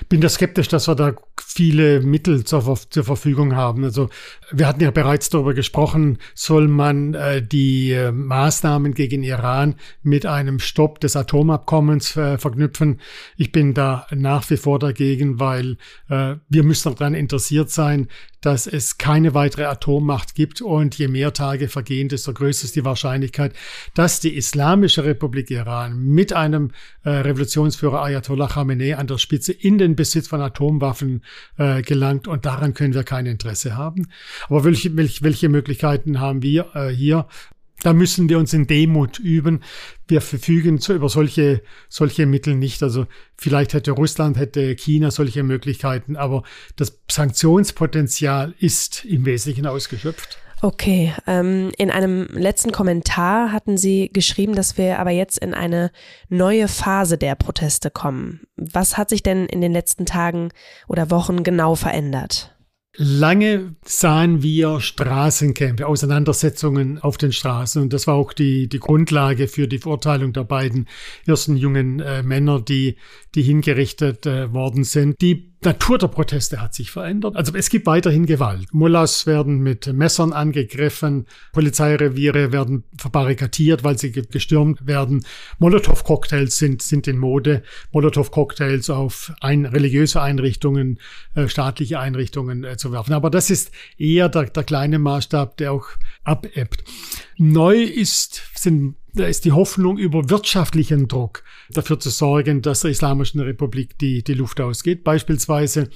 bin 0.09 0.21
da 0.21 0.29
skeptisch, 0.29 0.67
dass 0.67 0.87
wir 0.87 0.95
da 0.95 1.13
viele 1.41 2.01
Mittel 2.01 2.43
zur, 2.43 2.77
zur 2.89 3.03
Verfügung 3.03 3.55
haben. 3.55 3.83
Also 3.83 4.09
wir 4.51 4.67
hatten 4.67 4.81
ja 4.81 4.91
bereits 4.91 5.29
darüber 5.29 5.53
gesprochen, 5.53 6.17
soll 6.33 6.67
man 6.67 7.13
äh, 7.13 7.41
die 7.41 7.91
äh, 7.91 8.11
Maßnahmen 8.11 8.93
gegen 8.93 9.23
Iran 9.23 9.75
mit 10.01 10.25
einem 10.25 10.59
Stopp 10.59 10.99
des 10.99 11.15
Atomabkommens 11.15 12.15
äh, 12.17 12.37
verknüpfen. 12.37 12.99
Ich 13.37 13.51
bin 13.51 13.73
da 13.73 14.07
nach 14.11 14.49
wie 14.49 14.57
vor 14.57 14.79
dagegen, 14.79 15.39
weil 15.39 15.77
äh, 16.09 16.35
wir 16.49 16.63
müssen 16.63 16.95
daran 16.95 17.13
interessiert 17.13 17.69
sein, 17.69 18.07
dass 18.43 18.67
es 18.67 18.97
keine 18.97 19.33
weitere 19.33 19.63
Atommacht 19.63 20.35
gibt 20.35 20.61
und 20.61 20.97
je 20.97 21.07
mehr 21.07 21.33
Tage 21.33 21.69
vergehen, 21.69 22.09
desto 22.09 22.33
größer 22.33 22.65
ist 22.65 22.75
die 22.75 22.83
Wahrscheinlichkeit, 22.83 23.53
dass 23.93 24.19
die 24.19 24.35
Islamische 24.35 25.05
Republik 25.05 25.49
Iran 25.49 25.97
mit 25.97 26.33
einem 26.33 26.71
äh, 27.03 27.09
Revolutionsführer 27.09 28.03
Ayatollah 28.03 28.47
Khamenei 28.47 28.97
an 28.97 29.07
der 29.07 29.17
Spitze 29.17 29.53
in 29.53 29.77
den 29.77 29.95
Besitz 29.95 30.27
von 30.27 30.41
Atomwaffen 30.41 31.22
äh, 31.57 31.81
gelangt 31.81 32.27
und 32.27 32.45
daran 32.45 32.73
können 32.73 32.93
wir 32.93 33.03
kein 33.03 33.25
Interesse 33.25 33.75
haben. 33.75 34.07
Aber 34.47 34.63
welche, 34.63 34.95
welche, 34.95 35.23
welche 35.23 35.49
Möglichkeiten 35.49 36.19
haben 36.19 36.41
wir 36.41 36.75
äh, 36.75 36.89
hier? 36.89 37.27
Da 37.81 37.91
müssen 37.91 38.29
wir 38.29 38.39
uns 38.39 38.53
in 38.53 38.65
Demut 38.65 39.19
üben. 39.19 39.59
Wir 40.07 40.21
verfügen 40.21 40.79
zu, 40.79 40.93
über 40.93 41.09
solche, 41.09 41.61
solche 41.89 42.25
Mittel 42.25 42.55
nicht. 42.55 42.81
Also 42.81 43.07
vielleicht 43.35 43.73
hätte 43.73 43.91
Russland, 43.91 44.37
hätte 44.37 44.73
China 44.75 45.11
solche 45.11 45.43
Möglichkeiten, 45.43 46.15
aber 46.15 46.43
das 46.77 47.01
Sanktionspotenzial 47.11 48.55
ist 48.57 49.03
im 49.03 49.25
Wesentlichen 49.25 49.67
ausgeschöpft. 49.67 50.37
Okay, 50.63 51.13
ähm, 51.27 51.73
in 51.77 51.91
einem 51.91 52.25
letzten 52.31 52.71
Kommentar 52.71 53.51
hatten 53.51 53.75
Sie 53.75 54.09
geschrieben, 54.13 54.55
dass 54.55 54.77
wir 54.77 54.97
aber 54.97 55.11
jetzt 55.11 55.37
in 55.39 55.53
eine 55.53 55.91
neue 56.29 56.69
Phase 56.69 57.17
der 57.17 57.35
Proteste 57.35 57.91
kommen. 57.91 58.47
Was 58.55 58.97
hat 58.97 59.09
sich 59.09 59.21
denn 59.21 59.45
in 59.45 59.59
den 59.59 59.73
letzten 59.73 60.05
Tagen 60.05 60.51
oder 60.87 61.11
Wochen 61.11 61.43
genau 61.43 61.75
verändert? 61.75 62.55
Lange 62.95 63.75
sahen 63.83 64.41
wir 64.41 64.79
Straßenkämpfe, 64.79 65.85
Auseinandersetzungen 65.85 66.97
auf 66.99 67.17
den 67.17 67.33
Straßen 67.33 67.81
und 67.81 67.91
das 67.91 68.07
war 68.07 68.15
auch 68.15 68.31
die, 68.31 68.69
die 68.69 68.79
Grundlage 68.79 69.49
für 69.49 69.67
die 69.67 69.79
Verurteilung 69.79 70.31
der 70.31 70.43
beiden 70.43 70.87
ersten 71.25 71.57
jungen 71.57 71.99
äh, 71.99 72.23
Männer, 72.23 72.61
die, 72.61 72.95
die 73.35 73.41
hingerichtet 73.41 74.27
äh, 74.27 74.53
worden 74.53 74.85
sind. 74.85 75.19
Die 75.21 75.52
Natur 75.63 75.97
der 75.97 76.07
Proteste 76.07 76.61
hat 76.61 76.73
sich 76.73 76.91
verändert. 76.91 77.35
Also 77.35 77.53
es 77.55 77.69
gibt 77.69 77.85
weiterhin 77.85 78.25
Gewalt. 78.25 78.73
Mullahs 78.73 79.25
werden 79.25 79.59
mit 79.59 79.91
Messern 79.91 80.33
angegriffen, 80.33 81.25
Polizeireviere 81.51 82.51
werden 82.51 82.83
verbarrikadiert, 82.97 83.83
weil 83.83 83.97
sie 83.97 84.11
gestürmt 84.11 84.85
werden. 84.87 85.25
Molotow-Cocktails 85.59 86.57
sind, 86.57 86.81
sind 86.81 87.07
in 87.07 87.17
Mode. 87.17 87.63
Molotow-Cocktails 87.91 88.89
auf 88.89 89.33
ein, 89.41 89.65
religiöse 89.65 90.21
Einrichtungen, 90.21 90.99
äh, 91.35 91.47
staatliche 91.47 91.99
Einrichtungen 91.99 92.63
äh, 92.63 92.77
zu 92.77 92.91
werfen. 92.91 93.13
Aber 93.13 93.29
das 93.29 93.49
ist 93.49 93.71
eher 93.97 94.29
der, 94.29 94.45
der 94.45 94.63
kleine 94.63 94.99
Maßstab, 94.99 95.57
der 95.57 95.71
auch 95.71 95.87
abebbt. 96.23 96.83
Neu 97.37 97.81
ist, 97.81 98.41
sind 98.55 98.95
da 99.15 99.25
ist 99.25 99.45
die 99.45 99.51
Hoffnung 99.51 99.99
über 99.99 100.29
wirtschaftlichen 100.29 101.07
Druck 101.07 101.43
dafür 101.69 101.99
zu 101.99 102.09
sorgen, 102.09 102.63
dass 102.63 102.79
der 102.79 102.91
Islamischen 102.91 103.39
Republik 103.41 103.97
die, 103.99 104.23
die 104.23 104.33
Luft 104.33 104.59
ausgeht. 104.59 105.03
Beispielsweise 105.03 105.89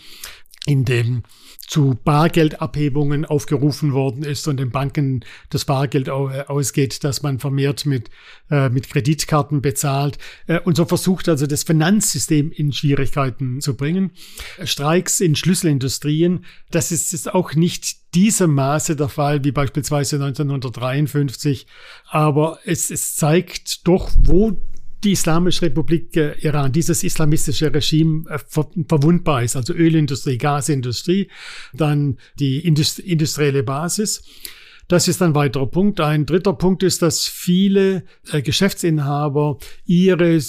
indem 0.68 1.24
zu 1.66 1.98
Bargeldabhebungen 2.04 3.26
aufgerufen 3.26 3.92
worden 3.94 4.24
ist 4.24 4.48
und 4.48 4.58
den 4.58 4.70
Banken 4.70 5.26
das 5.50 5.66
Bargeld 5.66 6.10
ausgeht, 6.10 7.04
dass 7.04 7.24
man 7.24 7.40
vermehrt 7.40 7.86
mit, 7.86 8.10
äh, 8.50 8.70
mit 8.70 8.90
Kreditkarten 8.90 9.62
bezahlt 9.62 10.18
äh, 10.48 10.60
und 10.62 10.78
so 10.78 10.86
versucht 10.86 11.28
also 11.28 11.46
das 11.46 11.64
Finanzsystem 11.64 12.52
in 12.52 12.72
Schwierigkeiten 12.72 13.60
zu 13.60 13.76
bringen. 13.76 14.12
Streiks 14.64 15.20
in 15.20 15.36
Schlüsselindustrien, 15.36 16.46
das 16.72 16.92
ist, 16.92 17.14
ist 17.14 17.34
auch 17.34 17.54
nicht 17.54 18.16
diesem 18.16 18.54
Maße 18.54 18.96
der 18.96 19.10
Fall 19.10 19.44
wie 19.44 19.52
beispielsweise 19.52 20.16
1953, 20.16 21.68
aber 22.10 22.60
es, 22.66 22.92
es 22.92 23.16
zeigt 23.16 23.86
doch, 23.88 24.12
wo 24.18 24.58
die 25.04 25.12
Islamische 25.12 25.64
Republik 25.64 26.16
äh, 26.18 26.34
Iran, 26.40 26.72
dieses 26.72 27.04
islamistische 27.04 27.74
Regime 27.74 28.30
äh, 28.30 28.40
ver 28.40 28.68
verwundbar 28.88 29.44
ist, 29.44 29.56
also 29.56 29.74
Ölindustrie, 29.74 30.38
Gasindustrie, 30.38 31.30
dann 31.74 32.18
die 32.40 32.60
Indust 32.60 33.00
industrielle 33.00 33.64
Basis. 33.64 34.24
Das 34.88 35.10
ist 35.10 35.22
ein 35.22 35.36
weiterer 35.36 35.68
Punkt. 35.68 36.00
Ein 36.00 36.26
dritter 36.26 36.54
Punkt 36.54 36.82
ist, 36.82 37.02
dass 37.02 37.26
viele 37.26 38.06
äh, 38.32 38.42
Geschäftsinhaber 38.42 39.58
ihre 39.86 40.40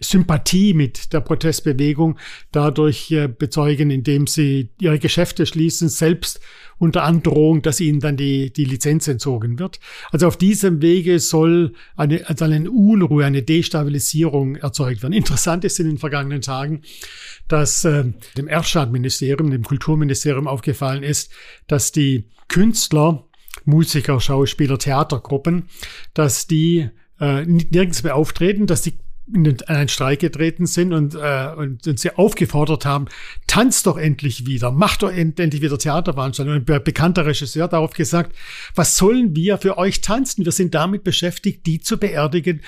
Sympathie 0.00 0.74
mit 0.74 1.12
der 1.12 1.20
Protestbewegung 1.20 2.18
dadurch 2.52 3.10
äh, 3.10 3.28
bezeugen, 3.28 3.90
indem 3.90 4.26
sie 4.26 4.70
ihre 4.80 4.98
Geschäfte 4.98 5.46
schließen, 5.46 5.88
selbst 5.88 6.40
unter 6.78 7.04
Androhung, 7.04 7.62
dass 7.62 7.80
ihnen 7.80 8.00
dann 8.00 8.16
die, 8.16 8.52
die 8.52 8.64
Lizenz 8.64 9.08
entzogen 9.08 9.58
wird. 9.58 9.80
Also 10.10 10.26
auf 10.26 10.36
diesem 10.36 10.82
Wege 10.82 11.18
soll 11.20 11.74
eine, 11.96 12.28
also 12.28 12.44
eine 12.44 12.70
Unruhe, 12.70 13.24
eine 13.24 13.42
Destabilisierung 13.42 14.56
erzeugt 14.56 15.02
werden. 15.02 15.12
Interessant 15.12 15.64
ist 15.64 15.78
in 15.80 15.86
den 15.86 15.98
vergangenen 15.98 16.42
Tagen, 16.42 16.82
dass 17.48 17.84
äh, 17.84 18.04
dem 18.36 18.48
Erschad-Ministerium, 18.48 19.50
dem 19.50 19.64
Kulturministerium 19.64 20.46
aufgefallen 20.46 21.02
ist, 21.02 21.32
dass 21.66 21.92
die 21.92 22.28
Künstler, 22.48 23.24
Musiker, 23.64 24.20
Schauspieler, 24.20 24.78
Theatergruppen, 24.78 25.68
dass 26.12 26.46
die 26.46 26.90
äh, 27.20 27.44
nirgends 27.46 28.02
mehr 28.02 28.16
auftreten, 28.16 28.66
dass 28.66 28.82
die 28.82 28.98
in 29.32 29.62
einen 29.68 29.88
Streik 29.88 30.20
getreten 30.20 30.66
sind 30.66 30.92
und, 30.92 31.14
äh, 31.14 31.52
und, 31.56 31.86
und 31.86 31.98
sie 31.98 32.16
aufgefordert 32.16 32.84
haben, 32.84 33.06
tanzt 33.46 33.86
doch 33.86 33.96
endlich 33.96 34.46
wieder, 34.46 34.70
macht 34.70 35.02
doch 35.02 35.10
endlich 35.10 35.62
wieder 35.62 35.78
Theaterveranstaltungen. 35.78 36.60
Und 36.60 36.70
ein 36.70 36.84
bekannter 36.84 37.24
Regisseur 37.24 37.68
darauf 37.68 37.92
gesagt, 37.92 38.34
was 38.74 38.96
sollen 38.96 39.34
wir 39.34 39.58
für 39.58 39.78
euch 39.78 40.02
tanzen? 40.02 40.44
Wir 40.44 40.52
sind 40.52 40.74
damit 40.74 41.04
beschäftigt, 41.04 41.66
die 41.66 41.80
zu 41.80 41.98
beerdigen, 41.98 42.60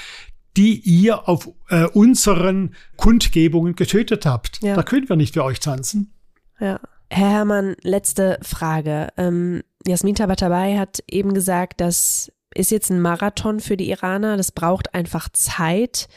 die 0.57 0.81
ihr 0.81 1.29
auf 1.29 1.51
äh, 1.69 1.85
unseren 1.85 2.75
Kundgebungen 2.97 3.77
getötet 3.77 4.25
habt. 4.25 4.63
Ja. 4.63 4.75
Da 4.75 4.83
können 4.83 5.09
wir 5.09 5.17
nicht 5.17 5.35
für 5.35 5.45
euch 5.45 5.61
tanzen. 5.61 6.15
Ja. 6.59 6.81
Herr 7.11 7.31
Herrmann, 7.31 7.77
letzte 7.83 8.39
Frage. 8.43 9.09
Ähm, 9.17 9.63
Jasmin 9.87 10.15
Tabatabai 10.15 10.77
hat 10.77 11.05
eben 11.09 11.35
gesagt, 11.35 11.81
das 11.81 12.33
ist 12.55 12.71
jetzt 12.71 12.91
ein 12.91 13.01
Marathon 13.01 13.61
für 13.61 13.77
die 13.77 13.91
Iraner. 13.91 14.37
Das 14.37 14.51
braucht 14.51 14.95
einfach 14.95 15.29
Zeit, 15.33 16.09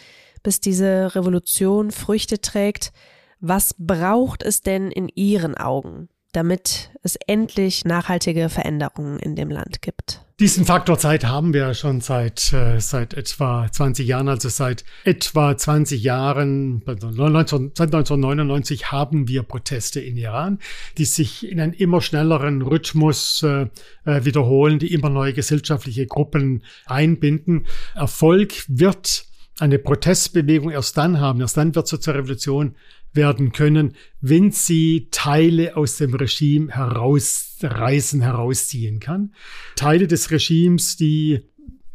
bis 0.43 0.59
diese 0.59 1.15
Revolution 1.15 1.91
Früchte 1.91 2.41
trägt. 2.41 2.91
Was 3.39 3.73
braucht 3.77 4.43
es 4.43 4.61
denn 4.61 4.91
in 4.91 5.09
Ihren 5.15 5.55
Augen, 5.55 6.09
damit 6.33 6.91
es 7.03 7.15
endlich 7.27 7.85
nachhaltige 7.85 8.49
Veränderungen 8.49 9.19
in 9.19 9.35
dem 9.35 9.49
Land 9.49 9.81
gibt? 9.81 10.25
Diesen 10.39 10.63
Faktor 10.63 10.97
Zeit 10.97 11.25
haben 11.25 11.53
wir 11.53 11.73
schon 11.73 11.99
seit, 11.99 12.53
äh, 12.53 12.79
seit 12.79 13.13
etwa 13.13 13.69
20 13.69 14.07
Jahren, 14.07 14.29
also 14.29 14.47
seit 14.47 14.85
etwa 15.03 15.57
20 15.57 16.01
Jahren, 16.01 16.81
19, 16.85 17.73
seit 17.75 17.93
1999 17.93 18.89
haben 18.89 19.27
wir 19.27 19.43
Proteste 19.43 19.99
in 19.99 20.15
Iran, 20.15 20.59
die 20.97 21.03
sich 21.03 21.45
in 21.45 21.59
einen 21.59 21.73
immer 21.73 21.99
schnelleren 21.99 22.61
Rhythmus 22.61 23.43
äh, 23.43 23.67
äh, 24.05 24.23
wiederholen, 24.23 24.79
die 24.79 24.93
immer 24.93 25.09
neue 25.09 25.33
gesellschaftliche 25.33 26.07
Gruppen 26.07 26.63
einbinden. 26.85 27.67
Erfolg 27.93 28.63
wird 28.69 29.25
eine 29.61 29.79
Protestbewegung 29.79 30.71
erst 30.71 30.97
dann 30.97 31.19
haben, 31.19 31.41
erst 31.41 31.57
dann 31.57 31.75
wird 31.75 31.87
sie 31.87 31.99
zur 31.99 32.15
Revolution 32.15 32.75
werden 33.13 33.51
können, 33.51 33.95
wenn 34.21 34.51
sie 34.51 35.07
Teile 35.11 35.75
aus 35.75 35.97
dem 35.97 36.13
Regime 36.13 36.71
herausreißen, 36.71 38.21
herausziehen 38.21 38.99
kann. 38.99 39.33
Teile 39.75 40.07
des 40.07 40.31
Regimes, 40.31 40.95
die 40.95 41.41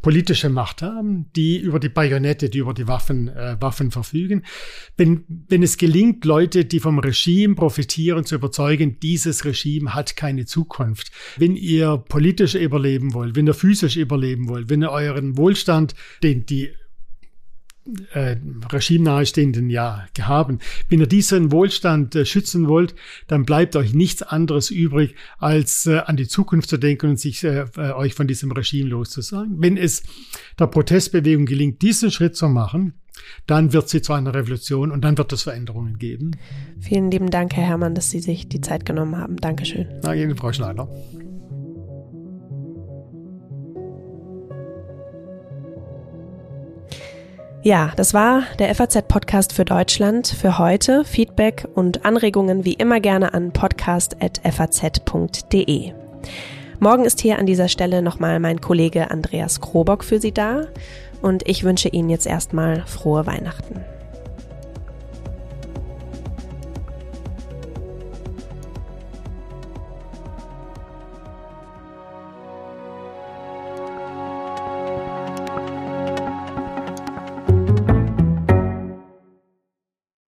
politische 0.05 0.51
Macht 0.51 0.83
haben, 0.83 1.31
die 1.35 1.57
über 1.57 1.81
die 1.81 1.89
Bajonette, 1.89 2.51
die 2.51 2.59
über 2.59 2.75
die 2.75 2.87
Waffen, 2.87 3.29
äh, 3.29 3.57
Waffen 3.59 3.91
verfügen. 3.91 4.43
Wenn, 4.99 5.25
wenn 5.49 5.63
es 5.63 5.79
gelingt, 5.79 6.27
Leute, 6.27 6.67
die 6.67 6.79
vom 6.79 6.99
Regime 6.99 7.55
profitieren, 7.55 8.27
zu 8.27 8.35
überzeugen, 8.35 9.01
dieses 9.01 9.47
Regime 9.47 9.95
hat 9.95 10.15
keine 10.15 10.45
Zukunft. 10.45 11.11
Wenn 11.39 11.57
ihr 11.57 11.97
politisch 11.97 12.55
überleben 12.55 13.15
wollt, 13.15 13.35
wenn 13.35 13.47
ihr 13.47 13.55
physisch 13.55 13.97
überleben 13.97 14.47
wollt, 14.47 14.69
wenn 14.69 14.83
ihr 14.83 14.91
euren 14.91 15.39
Wohlstand, 15.39 15.95
den 16.23 16.45
die 16.45 16.71
äh, 18.13 18.37
Regime 18.71 19.05
nahestehenden 19.05 19.69
ja 19.71 20.07
haben. 20.21 20.59
Wenn 20.89 21.01
ihr 21.01 21.07
diesen 21.07 21.53
Wohlstand 21.53 22.15
äh, 22.15 22.25
schützen 22.25 22.69
wollt, 22.69 22.95
dann 23.27 23.45
bleibt 23.45 23.77
euch 23.77 23.95
nichts 23.95 24.23
anderes 24.23 24.71
übrig, 24.71 25.15
als 25.39 25.87
äh, 25.87 25.99
an 25.99 26.17
die 26.17 26.29
Zukunft 26.29 26.69
zu 26.69 26.79
denken 26.79 27.11
und 27.11 27.21
sich 27.21 27.45
äh, 27.45 27.67
äh, 27.77 27.93
euch 27.93 28.15
von 28.15 28.27
diesem 28.27 28.53
Regime 28.53 28.89
loszusagen. 28.89 29.57
Wenn 29.59 29.77
es 29.77 30.03
der 30.59 30.67
Protestbewegung 30.67 31.47
gelingt, 31.47 31.83
diesen 31.83 32.11
Schritt 32.11 32.37
zu 32.37 32.49
machen, 32.49 32.95
dann 33.47 33.73
wird 33.73 33.89
sie 33.89 34.03
zu 34.03 34.13
einer 34.13 34.35
Revolution 34.35 34.91
und 34.91 35.03
dann 35.03 35.17
wird 35.19 35.33
es 35.33 35.43
Veränderungen 35.43 35.99
geben. 35.99 36.33
Vielen 36.81 37.11
lieben 37.11 37.31
Dank, 37.31 37.55
Herr 37.55 37.65
Herrmann, 37.65 37.95
dass 37.95 38.11
Sie 38.11 38.21
sich 38.21 38.49
die 38.49 38.61
Zeit 38.61 38.85
genommen 38.85 39.17
haben. 39.17 39.37
Dankeschön. 39.37 39.87
Na, 40.03 40.15
Ihnen, 40.15 40.37
Frau 40.37 40.53
Schneider. 40.53 40.89
Ja, 47.65 47.93
das 47.97 48.13
war 48.13 48.43
der 48.59 48.75
FAZ-Podcast 48.75 49.55
für 49.55 49.65
Deutschland 49.65 50.27
für 50.27 50.59
heute. 50.59 51.03
Feedback 51.03 51.67
und 51.75 52.05
Anregungen 52.05 52.67
wie 52.67 52.75
immer 52.75 53.01
gerne 53.01 53.33
an 53.33 53.53
podcast.faz.de. 53.53 55.93
Morgen 56.79 57.07
ist 57.07 57.23
hier 57.23 57.39
an 57.39 57.47
dieser 57.47 57.69
Stelle 57.69 58.03
nochmal 58.03 58.39
mein 58.39 58.61
Kollege 58.61 59.11
Andreas 59.11 59.63
Krobock 59.63 60.05
für 60.05 60.21
Sie 60.21 60.33
da 60.33 60.67
und 61.23 61.49
ich 61.49 61.65
wünsche 61.65 61.89
Ihnen 61.89 62.11
jetzt 62.11 62.27
erstmal 62.27 62.85
frohe 62.85 63.25
Weihnachten. 63.25 63.83